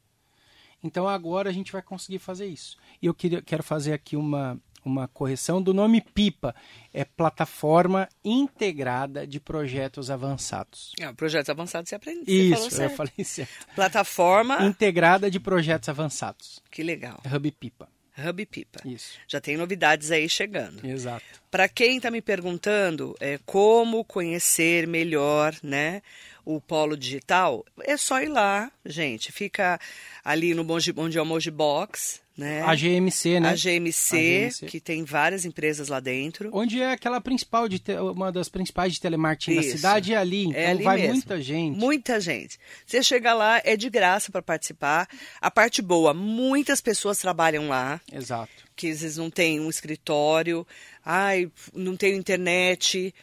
Então 0.84 1.08
agora 1.08 1.50
a 1.50 1.54
gente 1.54 1.72
vai 1.72 1.82
conseguir 1.82 2.20
fazer 2.20 2.46
isso. 2.46 2.78
E 3.02 3.08
eu 3.08 3.14
queria, 3.14 3.42
quero 3.42 3.64
fazer 3.64 3.94
aqui 3.94 4.16
uma, 4.16 4.62
uma 4.88 5.08
correção 5.08 5.62
do 5.62 5.74
nome 5.74 6.02
PIPA. 6.02 6.56
É 6.94 7.06
Plataforma 7.06 8.08
Integrada 8.26 9.28
de 9.28 9.40
Projetos 9.40 10.10
Avançados. 10.10 10.94
É, 11.00 11.12
projetos 11.14 11.50
avançados 11.50 11.90
você 11.90 11.96
aprende. 11.96 12.22
você 12.26 12.50
falou 12.50 12.68
Isso, 12.68 12.68
eu 12.68 12.72
certo. 12.72 12.96
falei 12.96 13.24
certo. 13.24 13.68
Plataforma, 13.76 14.64
Integrada 14.66 15.30
de 15.30 15.40
Projetos 15.40 15.90
Avançados. 15.90 16.60
que 16.72 16.82
legal. 16.84 17.22
Hub 17.32 17.52
PIPA. 17.52 17.88
Hub 18.28 18.46
Pipa. 18.48 18.80
Isso, 18.84 19.12
Já 19.28 19.40
tem 19.40 19.56
novidades 19.58 20.10
aí 20.10 20.28
chegando. 20.28 20.84
exato. 20.84 21.24
Para 21.52 21.70
quem 21.70 21.98
está 21.98 22.10
me 22.10 22.20
perguntando 22.20 23.16
é, 23.20 23.40
como 23.46 24.04
conhecer 24.04 24.88
melhor 24.88 25.54
né, 25.62 26.02
o 26.48 26.62
Polo 26.62 26.96
Digital, 26.96 27.66
é 27.84 27.98
só 27.98 28.22
ir 28.22 28.30
lá, 28.30 28.72
gente. 28.86 29.34
Fica 29.34 29.78
ali 30.24 30.54
no 30.54 30.64
Moji, 30.64 30.94
onde 30.96 31.18
é 31.18 31.22
o 31.22 31.26
Moji 31.26 31.52
Box, 31.52 32.22
né? 32.38 32.62
A 32.62 32.74
GMC, 32.74 33.42
né? 33.42 33.50
A 33.50 33.54
GMC, 33.54 34.16
a 34.16 34.20
GMC, 34.20 34.66
que 34.68 34.80
tem 34.80 35.04
várias 35.04 35.44
empresas 35.44 35.90
lá 35.90 36.00
dentro. 36.00 36.50
Onde 36.54 36.82
é 36.82 36.94
aquela 36.94 37.20
principal, 37.20 37.68
de 37.68 37.80
te... 37.80 37.92
uma 37.96 38.32
das 38.32 38.48
principais 38.48 38.94
de 38.94 39.02
telemarketing 39.02 39.60
Isso. 39.60 39.72
da 39.72 39.76
cidade, 39.76 40.14
é 40.14 40.18
ali. 40.18 40.46
Então 40.46 40.62
é 40.62 40.70
ali 40.70 40.84
vai 40.84 40.98
mesmo. 40.98 41.14
muita 41.16 41.42
gente. 41.42 41.78
Muita 41.78 42.22
gente. 42.22 42.58
Você 42.86 43.04
chega 43.04 43.34
lá, 43.34 43.62
é 43.66 43.76
de 43.76 43.90
graça 43.90 44.32
para 44.32 44.42
participar. 44.42 45.10
A 45.42 45.52
parte 45.52 45.82
boa, 45.82 46.14
muitas 46.14 46.80
pessoas 46.80 47.18
trabalham 47.18 47.68
lá. 47.68 48.00
Exato. 48.10 48.54
Que 48.74 48.90
às 48.90 49.02
vezes 49.02 49.18
não 49.18 49.30
tem 49.30 49.60
um 49.60 49.70
escritório, 49.70 50.66
ai, 51.04 51.52
não 51.74 51.98
tem 51.98 52.16
internet 52.16 53.14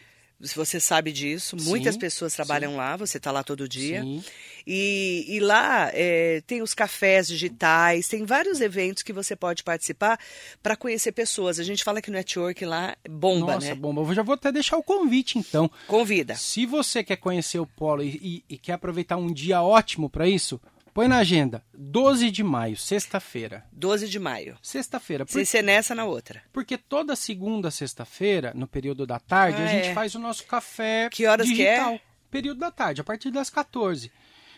você 0.52 0.78
sabe 0.78 1.12
disso. 1.12 1.58
Sim, 1.58 1.68
Muitas 1.68 1.96
pessoas 1.96 2.34
trabalham 2.34 2.72
sim. 2.72 2.76
lá, 2.76 2.96
você 2.96 3.16
está 3.16 3.30
lá 3.30 3.42
todo 3.42 3.68
dia. 3.68 4.02
Sim. 4.02 4.22
E, 4.66 5.26
e 5.28 5.40
lá 5.40 5.90
é, 5.92 6.42
tem 6.46 6.62
os 6.62 6.74
cafés 6.74 7.28
digitais, 7.28 8.08
tem 8.08 8.24
vários 8.24 8.60
eventos 8.60 9.02
que 9.02 9.12
você 9.12 9.36
pode 9.36 9.62
participar 9.62 10.18
para 10.62 10.74
conhecer 10.76 11.12
pessoas. 11.12 11.58
A 11.60 11.62
gente 11.62 11.84
fala 11.84 12.00
que 12.00 12.08
o 12.08 12.12
network 12.12 12.64
lá 12.64 12.96
bomba, 13.08 13.54
Nossa, 13.54 13.68
né? 13.68 13.74
bomba. 13.74 14.00
Eu 14.02 14.14
já 14.14 14.22
vou 14.22 14.34
até 14.34 14.50
deixar 14.50 14.76
o 14.76 14.82
convite, 14.82 15.38
então. 15.38 15.70
Convida. 15.86 16.34
Se 16.34 16.66
você 16.66 17.04
quer 17.04 17.16
conhecer 17.16 17.58
o 17.58 17.66
Polo 17.66 18.02
e, 18.02 18.42
e, 18.48 18.54
e 18.54 18.58
quer 18.58 18.72
aproveitar 18.72 19.16
um 19.16 19.32
dia 19.32 19.62
ótimo 19.62 20.08
para 20.08 20.26
isso, 20.26 20.60
Põe 20.94 21.08
na 21.08 21.18
agenda. 21.18 21.64
12 21.76 22.30
de 22.30 22.44
maio, 22.44 22.76
sexta-feira. 22.76 23.66
12 23.72 24.08
de 24.08 24.20
maio. 24.20 24.56
Sexta-feira. 24.62 25.26
Sem 25.26 25.44
ser 25.44 25.60
nessa, 25.60 25.92
na 25.92 26.04
outra. 26.04 26.40
Porque 26.52 26.78
toda 26.78 27.16
segunda, 27.16 27.68
sexta-feira, 27.68 28.52
no 28.54 28.68
período 28.68 29.04
da 29.04 29.18
tarde, 29.18 29.60
ah, 29.60 29.64
a 29.64 29.66
gente 29.66 29.88
é. 29.88 29.92
faz 29.92 30.14
o 30.14 30.20
nosso 30.20 30.46
café 30.46 31.08
que 31.10 31.26
horas 31.26 31.48
digital. 31.48 31.90
Que 31.90 31.96
é? 31.96 32.00
Período 32.30 32.60
da 32.60 32.70
tarde, 32.70 33.00
a 33.00 33.04
partir 33.04 33.32
das 33.32 33.50
14. 33.50 34.12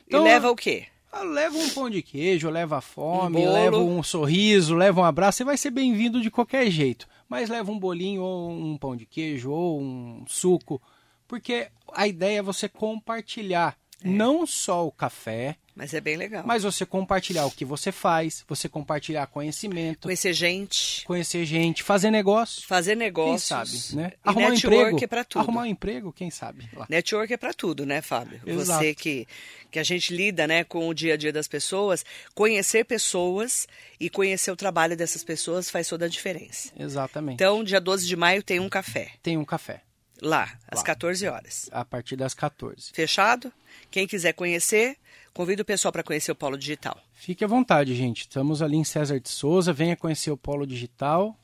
Então, 0.06 0.20
e 0.20 0.24
leva 0.24 0.50
o 0.50 0.54
quê? 0.54 0.88
Ah, 1.10 1.22
leva 1.22 1.56
um 1.56 1.70
pão 1.70 1.88
de 1.88 2.02
queijo, 2.02 2.50
leva 2.50 2.82
fome, 2.82 3.38
um 3.38 3.50
leva 3.50 3.78
um 3.78 4.02
sorriso, 4.02 4.74
leva 4.74 5.00
um 5.00 5.04
abraço. 5.04 5.38
Você 5.38 5.44
vai 5.44 5.56
ser 5.56 5.70
bem-vindo 5.70 6.20
de 6.20 6.30
qualquer 6.30 6.70
jeito. 6.70 7.08
Mas 7.26 7.48
leva 7.48 7.72
um 7.72 7.78
bolinho 7.78 8.20
ou 8.20 8.50
um 8.50 8.76
pão 8.76 8.94
de 8.94 9.06
queijo 9.06 9.50
ou 9.50 9.80
um 9.80 10.22
suco. 10.28 10.82
Porque 11.26 11.68
a 11.94 12.06
ideia 12.06 12.40
é 12.40 12.42
você 12.42 12.68
compartilhar 12.68 13.74
é. 14.02 14.08
não 14.08 14.46
só 14.46 14.86
o 14.86 14.92
café, 14.92 15.56
mas 15.76 15.92
é 15.92 16.00
bem 16.00 16.16
legal. 16.16 16.42
Mas 16.46 16.62
você 16.62 16.86
compartilhar 16.86 17.44
o 17.44 17.50
que 17.50 17.62
você 17.62 17.92
faz, 17.92 18.42
você 18.48 18.66
compartilhar 18.66 19.26
conhecimento. 19.26 20.04
Conhecer 20.04 20.32
gente. 20.32 21.04
Conhecer 21.04 21.44
gente, 21.44 21.82
fazer 21.82 22.10
negócio. 22.10 22.66
Fazer 22.66 22.96
negócios. 22.96 23.46
Quem 23.46 23.92
sabe, 23.92 24.02
né? 24.02 24.12
E 24.14 24.28
Arrumar 24.30 24.50
network 24.50 24.76
um 24.76 24.86
emprego. 24.86 25.04
é 25.04 25.06
para 25.06 25.24
tudo. 25.24 25.42
Arrumar 25.42 25.62
um 25.62 25.66
emprego, 25.66 26.12
quem 26.14 26.30
sabe. 26.30 26.66
Lá. 26.72 26.86
Network 26.88 27.30
é 27.30 27.36
para 27.36 27.52
tudo, 27.52 27.84
né, 27.84 28.00
Fábio? 28.00 28.40
Exato. 28.46 28.80
Você 28.80 28.94
que, 28.94 29.28
que 29.70 29.78
a 29.78 29.82
gente 29.82 30.14
lida 30.14 30.46
né, 30.46 30.64
com 30.64 30.88
o 30.88 30.94
dia 30.94 31.12
a 31.12 31.16
dia 31.18 31.32
das 31.32 31.46
pessoas, 31.46 32.06
conhecer 32.34 32.84
pessoas 32.86 33.68
e 34.00 34.08
conhecer 34.08 34.50
o 34.50 34.56
trabalho 34.56 34.96
dessas 34.96 35.22
pessoas 35.22 35.68
faz 35.68 35.86
toda 35.88 36.06
a 36.06 36.08
diferença. 36.08 36.72
Exatamente. 36.78 37.34
Então, 37.34 37.62
dia 37.62 37.82
12 37.82 38.06
de 38.06 38.16
maio 38.16 38.42
tem 38.42 38.60
um 38.60 38.68
café. 38.70 39.10
Tem 39.22 39.36
um 39.36 39.44
café. 39.44 39.82
Lá, 40.22 40.58
às 40.68 40.80
Lá. 40.80 40.84
14 40.84 41.28
horas. 41.28 41.68
A 41.72 41.84
partir 41.84 42.16
das 42.16 42.34
14. 42.34 42.92
Fechado? 42.92 43.52
Quem 43.90 44.06
quiser 44.06 44.32
conhecer, 44.32 44.96
Convido 45.36 45.60
o 45.60 45.66
pessoal 45.66 45.92
para 45.92 46.02
conhecer 46.02 46.32
o 46.32 46.34
Polo 46.34 46.56
Digital. 46.56 46.98
Fique 47.12 47.44
à 47.44 47.46
vontade, 47.46 47.94
gente. 47.94 48.22
Estamos 48.22 48.62
ali 48.62 48.78
em 48.78 48.84
César 48.84 49.20
de 49.20 49.28
Souza. 49.28 49.70
Venha 49.70 49.94
conhecer 49.94 50.30
o 50.30 50.36
Polo 50.36 50.66
Digital, 50.66 51.38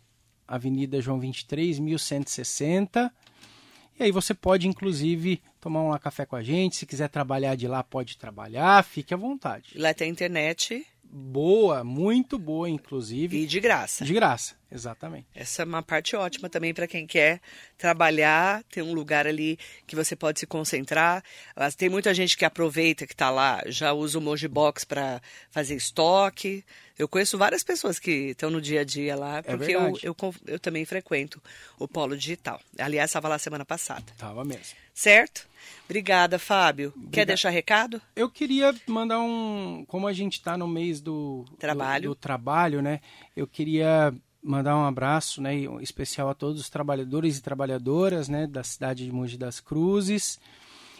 Avenida 0.48 0.98
João 0.98 1.20
23, 1.20 1.78
1160. 1.78 3.12
E 4.00 4.02
aí 4.02 4.10
você 4.10 4.32
pode, 4.32 4.66
inclusive, 4.66 5.42
tomar 5.60 5.82
um 5.82 5.98
café 5.98 6.24
com 6.24 6.34
a 6.34 6.42
gente. 6.42 6.76
Se 6.76 6.86
quiser 6.86 7.10
trabalhar 7.10 7.54
de 7.54 7.68
lá, 7.68 7.84
pode 7.84 8.16
trabalhar. 8.16 8.82
Fique 8.82 9.12
à 9.12 9.16
vontade. 9.18 9.76
Lá 9.76 9.92
tem 9.92 10.10
internet 10.10 10.86
boa, 11.04 11.84
muito 11.84 12.38
boa, 12.38 12.70
inclusive. 12.70 13.42
E 13.42 13.46
de 13.46 13.60
graça. 13.60 14.06
De 14.06 14.14
graça, 14.14 14.54
exatamente. 14.72 15.26
Essa 15.34 15.62
é 15.62 15.64
uma 15.64 15.82
parte 15.82 16.16
ótima 16.16 16.48
também 16.48 16.72
para 16.72 16.86
quem 16.86 17.06
quer 17.06 17.40
trabalhar, 17.76 18.62
ter 18.64 18.82
um 18.82 18.92
lugar 18.92 19.26
ali 19.26 19.58
que 19.86 19.94
você 19.94 20.16
pode 20.16 20.40
se 20.40 20.46
concentrar. 20.46 21.22
Tem 21.76 21.88
muita 21.88 22.14
gente 22.14 22.36
que 22.36 22.44
aproveita 22.44 23.06
que 23.06 23.12
está 23.12 23.30
lá, 23.30 23.62
já 23.66 23.92
usa 23.92 24.18
o 24.18 24.22
Moji 24.22 24.48
Box 24.48 24.84
para 24.84 25.20
fazer 25.50 25.76
estoque. 25.76 26.64
Eu 26.98 27.08
conheço 27.08 27.38
várias 27.38 27.62
pessoas 27.64 27.98
que 27.98 28.30
estão 28.30 28.50
no 28.50 28.60
dia 28.60 28.82
a 28.82 28.84
dia 28.84 29.16
lá, 29.16 29.38
é 29.38 29.42
porque 29.42 29.72
é 29.72 29.76
eu, 29.76 29.98
eu, 30.02 30.34
eu, 30.46 30.58
também 30.58 30.84
frequento 30.84 31.42
o 31.78 31.88
Polo 31.88 32.16
Digital. 32.16 32.60
Aliás, 32.78 33.10
estava 33.10 33.28
lá 33.28 33.38
semana 33.38 33.64
passada. 33.64 34.04
Estava 34.12 34.44
mesmo. 34.44 34.76
Certo? 34.94 35.48
Obrigada, 35.84 36.38
Fábio. 36.38 36.88
Obrigado. 36.88 37.12
Quer 37.12 37.26
deixar 37.26 37.50
recado? 37.50 38.00
Eu 38.14 38.30
queria 38.30 38.74
mandar 38.86 39.20
um. 39.20 39.84
Como 39.88 40.06
a 40.06 40.12
gente 40.12 40.34
está 40.34 40.56
no 40.56 40.68
mês 40.68 41.00
do 41.00 41.44
trabalho. 41.58 42.10
Do, 42.10 42.14
do, 42.14 42.14
trabalho, 42.14 42.82
né? 42.82 43.00
Eu 43.36 43.46
queria 43.46 44.14
mandar 44.42 44.76
um 44.76 44.84
abraço, 44.84 45.40
né, 45.40 45.54
especial 45.80 46.28
a 46.28 46.34
todos 46.34 46.60
os 46.60 46.68
trabalhadores 46.68 47.38
e 47.38 47.42
trabalhadoras, 47.42 48.28
né, 48.28 48.46
da 48.46 48.64
cidade 48.64 49.04
de 49.04 49.12
Mogi 49.12 49.38
das 49.38 49.60
Cruzes, 49.60 50.40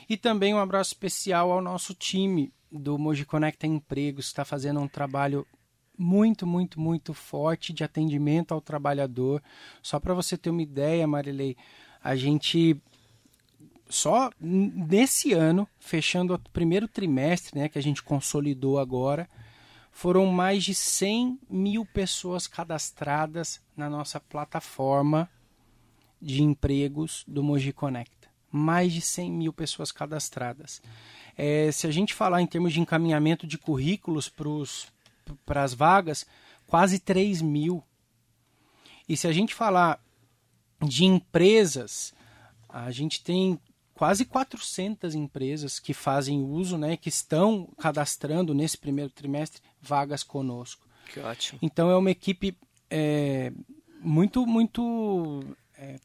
e 0.08 0.16
também 0.16 0.54
um 0.54 0.58
abraço 0.58 0.90
especial 0.90 1.50
ao 1.50 1.60
nosso 1.60 1.94
time 1.94 2.52
do 2.70 2.98
Mogi 2.98 3.24
Conecta 3.24 3.66
Empregos, 3.66 4.26
que 4.26 4.32
está 4.32 4.44
fazendo 4.44 4.80
um 4.80 4.88
trabalho 4.88 5.46
muito, 5.98 6.46
muito, 6.46 6.80
muito 6.80 7.12
forte 7.12 7.72
de 7.72 7.84
atendimento 7.84 8.52
ao 8.52 8.60
trabalhador. 8.60 9.42
Só 9.82 10.00
para 10.00 10.14
você 10.14 10.36
ter 10.36 10.50
uma 10.50 10.62
ideia, 10.62 11.06
Marilei, 11.06 11.56
a 12.02 12.16
gente 12.16 12.76
só 13.88 14.30
nesse 14.40 15.32
ano, 15.32 15.68
fechando 15.78 16.34
o 16.34 16.38
primeiro 16.50 16.88
trimestre, 16.88 17.58
né, 17.58 17.68
que 17.68 17.78
a 17.78 17.82
gente 17.82 18.02
consolidou 18.02 18.78
agora, 18.78 19.28
foram 19.92 20.26
mais 20.26 20.64
de 20.64 20.74
100 20.74 21.38
mil 21.48 21.84
pessoas 21.84 22.46
cadastradas 22.46 23.60
na 23.76 23.88
nossa 23.88 24.18
plataforma 24.18 25.30
de 26.20 26.42
empregos 26.42 27.22
do 27.28 27.42
Moji 27.42 27.72
Conecta. 27.72 28.28
Mais 28.50 28.92
de 28.92 29.02
100 29.02 29.30
mil 29.30 29.52
pessoas 29.52 29.92
cadastradas. 29.92 30.82
É, 31.36 31.70
se 31.70 31.86
a 31.86 31.90
gente 31.90 32.14
falar 32.14 32.40
em 32.40 32.46
termos 32.46 32.72
de 32.72 32.80
encaminhamento 32.80 33.46
de 33.46 33.58
currículos 33.58 34.32
para 35.44 35.62
as 35.62 35.74
vagas, 35.74 36.26
quase 36.66 36.98
3 36.98 37.42
mil. 37.42 37.84
E 39.08 39.16
se 39.16 39.28
a 39.28 39.32
gente 39.32 39.54
falar 39.54 40.02
de 40.80 41.04
empresas, 41.04 42.14
a 42.68 42.90
gente 42.90 43.22
tem 43.22 43.60
quase 44.02 44.24
400 44.24 45.14
empresas 45.14 45.78
que 45.78 45.94
fazem 45.94 46.42
uso, 46.42 46.76
né, 46.76 46.96
que 46.96 47.08
estão 47.08 47.68
cadastrando 47.78 48.52
nesse 48.52 48.76
primeiro 48.76 49.12
trimestre 49.12 49.62
vagas 49.80 50.24
conosco. 50.24 50.88
Que 51.12 51.20
ótimo. 51.20 51.60
Então 51.62 51.88
é 51.88 51.96
uma 51.96 52.10
equipe 52.10 52.58
é, 52.90 53.52
muito, 54.00 54.44
muito, 54.44 55.44
é, 55.78 56.00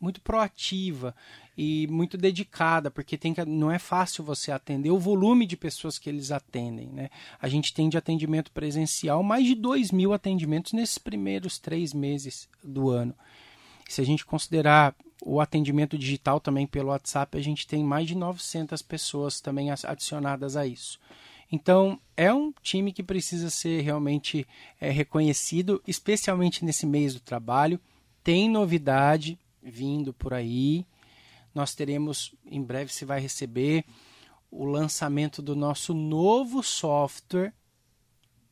muito 0.00 0.20
proativa 0.20 1.16
e 1.58 1.88
muito 1.88 2.16
dedicada, 2.16 2.92
porque 2.92 3.18
tem 3.18 3.34
que, 3.34 3.44
não 3.44 3.72
é 3.72 3.78
fácil 3.80 4.22
você 4.22 4.52
atender 4.52 4.90
o 4.92 4.98
volume 5.00 5.46
de 5.46 5.56
pessoas 5.56 5.98
que 5.98 6.08
eles 6.08 6.30
atendem. 6.30 6.90
Né? 6.92 7.10
A 7.42 7.48
gente 7.48 7.74
tem 7.74 7.88
de 7.88 7.98
atendimento 7.98 8.52
presencial 8.52 9.24
mais 9.24 9.44
de 9.44 9.56
2 9.56 9.90
mil 9.90 10.12
atendimentos 10.12 10.72
nesses 10.72 10.96
primeiros 10.96 11.58
três 11.58 11.92
meses 11.92 12.48
do 12.62 12.88
ano. 12.88 13.16
Se 13.88 14.00
a 14.00 14.04
gente 14.04 14.24
considerar 14.24 14.94
o 15.22 15.40
atendimento 15.40 15.96
digital 15.96 16.40
também 16.40 16.66
pelo 16.66 16.88
WhatsApp, 16.88 17.36
a 17.36 17.42
gente 17.42 17.66
tem 17.66 17.82
mais 17.82 18.06
de 18.06 18.14
900 18.14 18.82
pessoas 18.82 19.40
também 19.40 19.70
adicionadas 19.70 20.56
a 20.56 20.66
isso. 20.66 20.98
Então, 21.50 22.00
é 22.16 22.32
um 22.32 22.52
time 22.60 22.92
que 22.92 23.02
precisa 23.02 23.50
ser 23.50 23.80
realmente 23.82 24.46
é, 24.80 24.90
reconhecido, 24.90 25.82
especialmente 25.86 26.64
nesse 26.64 26.86
mês 26.86 27.14
do 27.14 27.20
trabalho. 27.20 27.80
Tem 28.22 28.50
novidade 28.50 29.38
vindo 29.62 30.12
por 30.12 30.34
aí. 30.34 30.84
Nós 31.54 31.74
teremos, 31.74 32.34
em 32.44 32.62
breve 32.62 32.92
você 32.92 33.04
vai 33.04 33.20
receber 33.20 33.84
o 34.50 34.64
lançamento 34.64 35.40
do 35.40 35.54
nosso 35.54 35.94
novo 35.94 36.62
software 36.62 37.52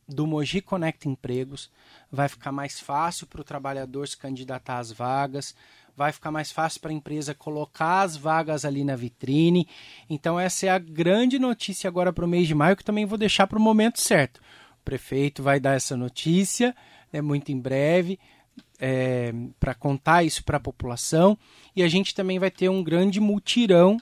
do 0.07 0.26
Moji 0.26 0.61
Connect 0.61 1.09
Empregos. 1.09 1.70
Vai 2.11 2.28
ficar 2.28 2.53
mais 2.53 2.78
fácil 2.78 3.26
para 3.26 3.41
o 3.41 3.45
trabalhador 3.45 4.07
se 4.07 4.16
candidatar 4.16 4.78
às 4.78 4.93
vagas 4.93 5.55
vai 5.97 6.12
ficar 6.12 6.30
mais 6.30 6.51
fácil 6.51 6.80
para 6.80 6.90
a 6.90 6.95
empresa 6.95 7.34
colocar 7.34 8.03
as 8.03 8.16
vagas 8.16 8.64
ali 8.64 8.84
na 8.84 8.97
vitrine. 8.97 9.68
Então, 10.09 10.38
essa 10.38 10.66
é 10.66 10.68
a 10.70 10.78
grande 10.78 11.38
notícia 11.38 11.88
agora 11.88 12.12
para 12.12 12.24
o 12.24 12.28
mês 12.28 12.47
de 12.47 12.55
maio, 12.55 12.76
que 12.76 12.84
também 12.84 13.07
vou 13.07 13.18
deixar 13.18 13.47
para 13.47 13.59
o 13.59 13.62
momento 13.62 14.01
certo. 14.01 14.38
O 14.80 14.84
prefeito 14.84 15.42
vai 15.42 15.61
dar 15.61 15.74
essa 15.74 15.97
notícia 15.97 16.74
né, 17.12 17.20
muito 17.20 17.53
em 17.53 17.61
breve. 17.61 18.18
É, 18.78 19.32
para 19.59 19.72
contar 19.72 20.24
isso 20.24 20.45
para 20.45 20.57
a 20.57 20.61
população 20.61 21.38
e 21.76 21.82
a 21.82 21.88
gente 21.88 22.14
também 22.14 22.40
vai 22.40 22.51
ter 22.51 22.68
um 22.68 22.82
grande 22.82 23.20
mutirão 23.20 23.99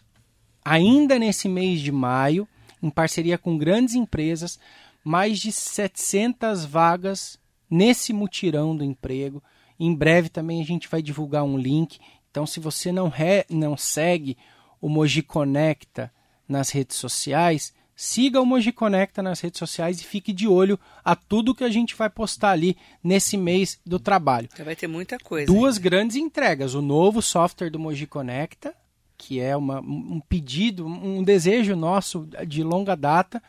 ainda 0.64 1.18
nesse 1.18 1.48
mês 1.48 1.80
de 1.80 1.92
maio, 1.92 2.48
em 2.82 2.90
parceria 2.90 3.36
com 3.36 3.56
grandes 3.56 3.94
empresas, 3.94 4.58
mais 5.04 5.38
de 5.38 5.52
700 5.52 6.64
vagas 6.64 7.38
nesse 7.70 8.12
mutirão 8.12 8.76
do 8.76 8.84
emprego. 8.84 9.42
Em 9.78 9.94
breve 9.94 10.28
também 10.28 10.60
a 10.60 10.64
gente 10.64 10.88
vai 10.88 11.02
divulgar 11.02 11.44
um 11.44 11.56
link. 11.56 11.98
Então, 12.30 12.46
se 12.46 12.60
você 12.60 12.90
não, 12.90 13.08
re, 13.08 13.44
não 13.50 13.76
segue 13.76 14.36
o 14.80 14.88
Moji 14.88 15.22
Conecta 15.22 16.12
nas 16.48 16.70
redes 16.70 16.96
sociais, 16.96 17.72
siga 17.94 18.40
o 18.40 18.46
Moji 18.46 18.72
Conecta 18.72 19.22
nas 19.22 19.40
redes 19.40 19.58
sociais 19.58 20.00
e 20.00 20.04
fique 20.04 20.32
de 20.32 20.48
olho 20.48 20.78
a 21.04 21.14
tudo 21.14 21.54
que 21.54 21.64
a 21.64 21.70
gente 21.70 21.94
vai 21.94 22.10
postar 22.10 22.50
ali 22.50 22.76
nesse 23.02 23.36
mês 23.36 23.78
do 23.86 23.98
trabalho. 23.98 24.48
Já 24.56 24.64
vai 24.64 24.74
ter 24.74 24.88
muita 24.88 25.18
coisa. 25.18 25.46
Duas 25.46 25.78
grandes 25.78 26.16
entregas: 26.16 26.74
o 26.74 26.82
novo 26.82 27.22
software 27.22 27.70
do 27.70 27.78
Moji 27.78 28.06
Conecta, 28.06 28.74
que 29.16 29.40
é 29.40 29.56
uma, 29.56 29.80
um 29.80 30.20
pedido, 30.28 30.86
um 30.86 31.22
desejo 31.22 31.76
nosso 31.76 32.28
de 32.46 32.62
longa 32.62 32.96
data, 32.96 33.42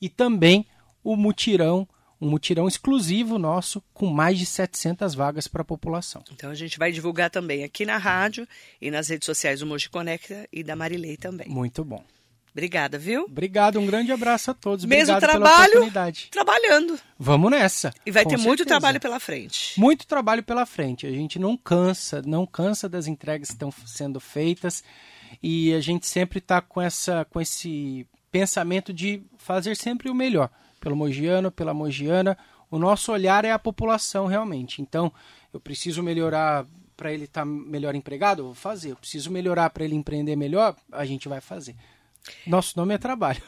e 0.00 0.08
também 0.08 0.64
o 1.04 1.16
mutirão 1.16 1.86
um 2.20 2.28
mutirão 2.28 2.66
exclusivo 2.66 3.38
nosso 3.38 3.82
com 3.92 4.06
mais 4.06 4.38
de 4.38 4.46
700 4.46 5.14
vagas 5.14 5.46
para 5.46 5.62
a 5.62 5.64
população. 5.64 6.22
Então 6.32 6.50
a 6.50 6.54
gente 6.54 6.78
vai 6.78 6.90
divulgar 6.90 7.30
também 7.30 7.64
aqui 7.64 7.84
na 7.86 7.96
rádio 7.96 8.46
e 8.80 8.90
nas 8.90 9.08
redes 9.08 9.26
sociais 9.26 9.60
do 9.60 9.66
Moji 9.66 9.88
Conecta 9.88 10.48
e 10.52 10.62
da 10.62 10.74
Marilei 10.74 11.16
também. 11.16 11.48
Muito 11.48 11.84
bom. 11.84 12.04
Obrigada, 12.50 12.98
viu? 12.98 13.24
Obrigado, 13.24 13.78
um 13.78 13.86
grande 13.86 14.10
abraço 14.10 14.50
a 14.50 14.54
todos. 14.54 14.84
Mesmo 14.84 15.14
Obrigado 15.14 15.30
trabalho, 15.30 15.92
trabalhando. 16.28 16.98
Vamos 17.16 17.52
nessa. 17.52 17.94
E 18.04 18.10
vai 18.10 18.24
ter 18.24 18.30
certeza. 18.30 18.48
muito 18.48 18.66
trabalho 18.66 18.98
pela 18.98 19.20
frente. 19.20 19.78
Muito 19.78 20.06
trabalho 20.06 20.42
pela 20.42 20.66
frente. 20.66 21.06
A 21.06 21.10
gente 21.10 21.38
não 21.38 21.56
cansa, 21.56 22.20
não 22.26 22.44
cansa 22.44 22.88
das 22.88 23.06
entregas 23.06 23.48
que 23.48 23.54
estão 23.54 23.70
sendo 23.86 24.18
feitas 24.18 24.82
e 25.40 25.72
a 25.72 25.80
gente 25.80 26.06
sempre 26.08 26.38
está 26.38 26.60
com 26.60 26.82
essa, 26.82 27.24
com 27.26 27.40
esse 27.40 28.04
pensamento 28.32 28.92
de 28.92 29.22
fazer 29.36 29.76
sempre 29.76 30.10
o 30.10 30.14
melhor 30.14 30.50
pelo 30.80 30.96
mogiano, 30.96 31.50
pela 31.50 31.74
mogiana. 31.74 32.36
O 32.70 32.78
nosso 32.78 33.12
olhar 33.12 33.44
é 33.44 33.52
a 33.52 33.58
população 33.58 34.26
realmente. 34.26 34.82
Então, 34.82 35.12
eu 35.52 35.60
preciso 35.60 36.02
melhorar 36.02 36.66
para 36.96 37.12
ele 37.12 37.24
estar 37.24 37.42
tá 37.42 37.46
melhor 37.46 37.94
empregado, 37.94 38.44
vou 38.44 38.54
fazer. 38.54 38.90
Eu 38.90 38.96
preciso 38.96 39.30
melhorar 39.30 39.70
para 39.70 39.84
ele 39.84 39.94
empreender 39.94 40.36
melhor, 40.36 40.76
a 40.90 41.04
gente 41.04 41.28
vai 41.28 41.40
fazer. 41.40 41.76
Nosso 42.46 42.76
nome 42.76 42.94
é 42.94 42.98
trabalho. 42.98 43.42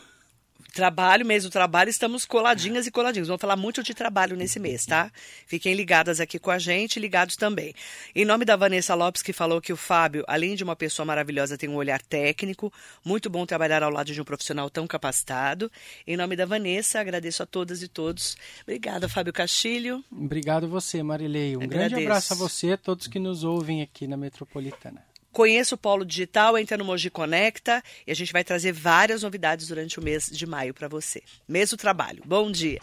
Trabalho, 0.72 1.26
mês 1.26 1.44
do 1.44 1.50
trabalho, 1.50 1.90
estamos 1.90 2.24
coladinhas 2.24 2.86
e 2.86 2.90
coladinhos. 2.90 3.28
Vamos 3.28 3.40
falar 3.40 3.56
muito 3.56 3.82
de 3.82 3.92
trabalho 3.92 4.36
nesse 4.36 4.60
mês, 4.60 4.86
tá? 4.86 5.10
Fiquem 5.46 5.74
ligadas 5.74 6.20
aqui 6.20 6.38
com 6.38 6.50
a 6.50 6.58
gente, 6.58 7.00
ligados 7.00 7.36
também. 7.36 7.74
Em 8.14 8.24
nome 8.24 8.44
da 8.44 8.56
Vanessa 8.56 8.94
Lopes, 8.94 9.22
que 9.22 9.32
falou 9.32 9.60
que 9.60 9.72
o 9.72 9.76
Fábio, 9.76 10.24
além 10.26 10.54
de 10.54 10.62
uma 10.62 10.76
pessoa 10.76 11.04
maravilhosa, 11.04 11.58
tem 11.58 11.68
um 11.68 11.76
olhar 11.76 12.00
técnico. 12.00 12.72
Muito 13.04 13.28
bom 13.28 13.44
trabalhar 13.44 13.82
ao 13.82 13.90
lado 13.90 14.12
de 14.12 14.20
um 14.20 14.24
profissional 14.24 14.70
tão 14.70 14.86
capacitado. 14.86 15.70
Em 16.06 16.16
nome 16.16 16.36
da 16.36 16.46
Vanessa, 16.46 17.00
agradeço 17.00 17.42
a 17.42 17.46
todas 17.46 17.82
e 17.82 17.88
todos. 17.88 18.36
Obrigada, 18.62 19.08
Fábio 19.08 19.32
Castilho. 19.32 20.04
Obrigado 20.10 20.68
você, 20.68 21.02
Marilei. 21.02 21.56
Um 21.56 21.62
agradeço. 21.62 21.90
grande 21.90 22.06
abraço 22.06 22.32
a 22.32 22.36
você, 22.36 22.72
a 22.72 22.78
todos 22.78 23.06
que 23.06 23.18
nos 23.18 23.44
ouvem 23.44 23.82
aqui 23.82 24.06
na 24.06 24.16
Metropolitana. 24.16 25.09
Conheça 25.32 25.74
o 25.74 25.78
Polo 25.78 26.04
Digital, 26.04 26.58
entra 26.58 26.76
no 26.76 26.84
Moji 26.84 27.08
Conecta 27.10 27.82
e 28.06 28.10
a 28.10 28.14
gente 28.14 28.32
vai 28.32 28.42
trazer 28.42 28.72
várias 28.72 29.22
novidades 29.22 29.68
durante 29.68 29.98
o 29.98 30.02
mês 30.02 30.26
de 30.26 30.46
maio 30.46 30.74
para 30.74 30.88
você. 30.88 31.22
Mês 31.48 31.70
do 31.70 31.76
trabalho. 31.76 32.22
Bom 32.26 32.50
dia! 32.50 32.78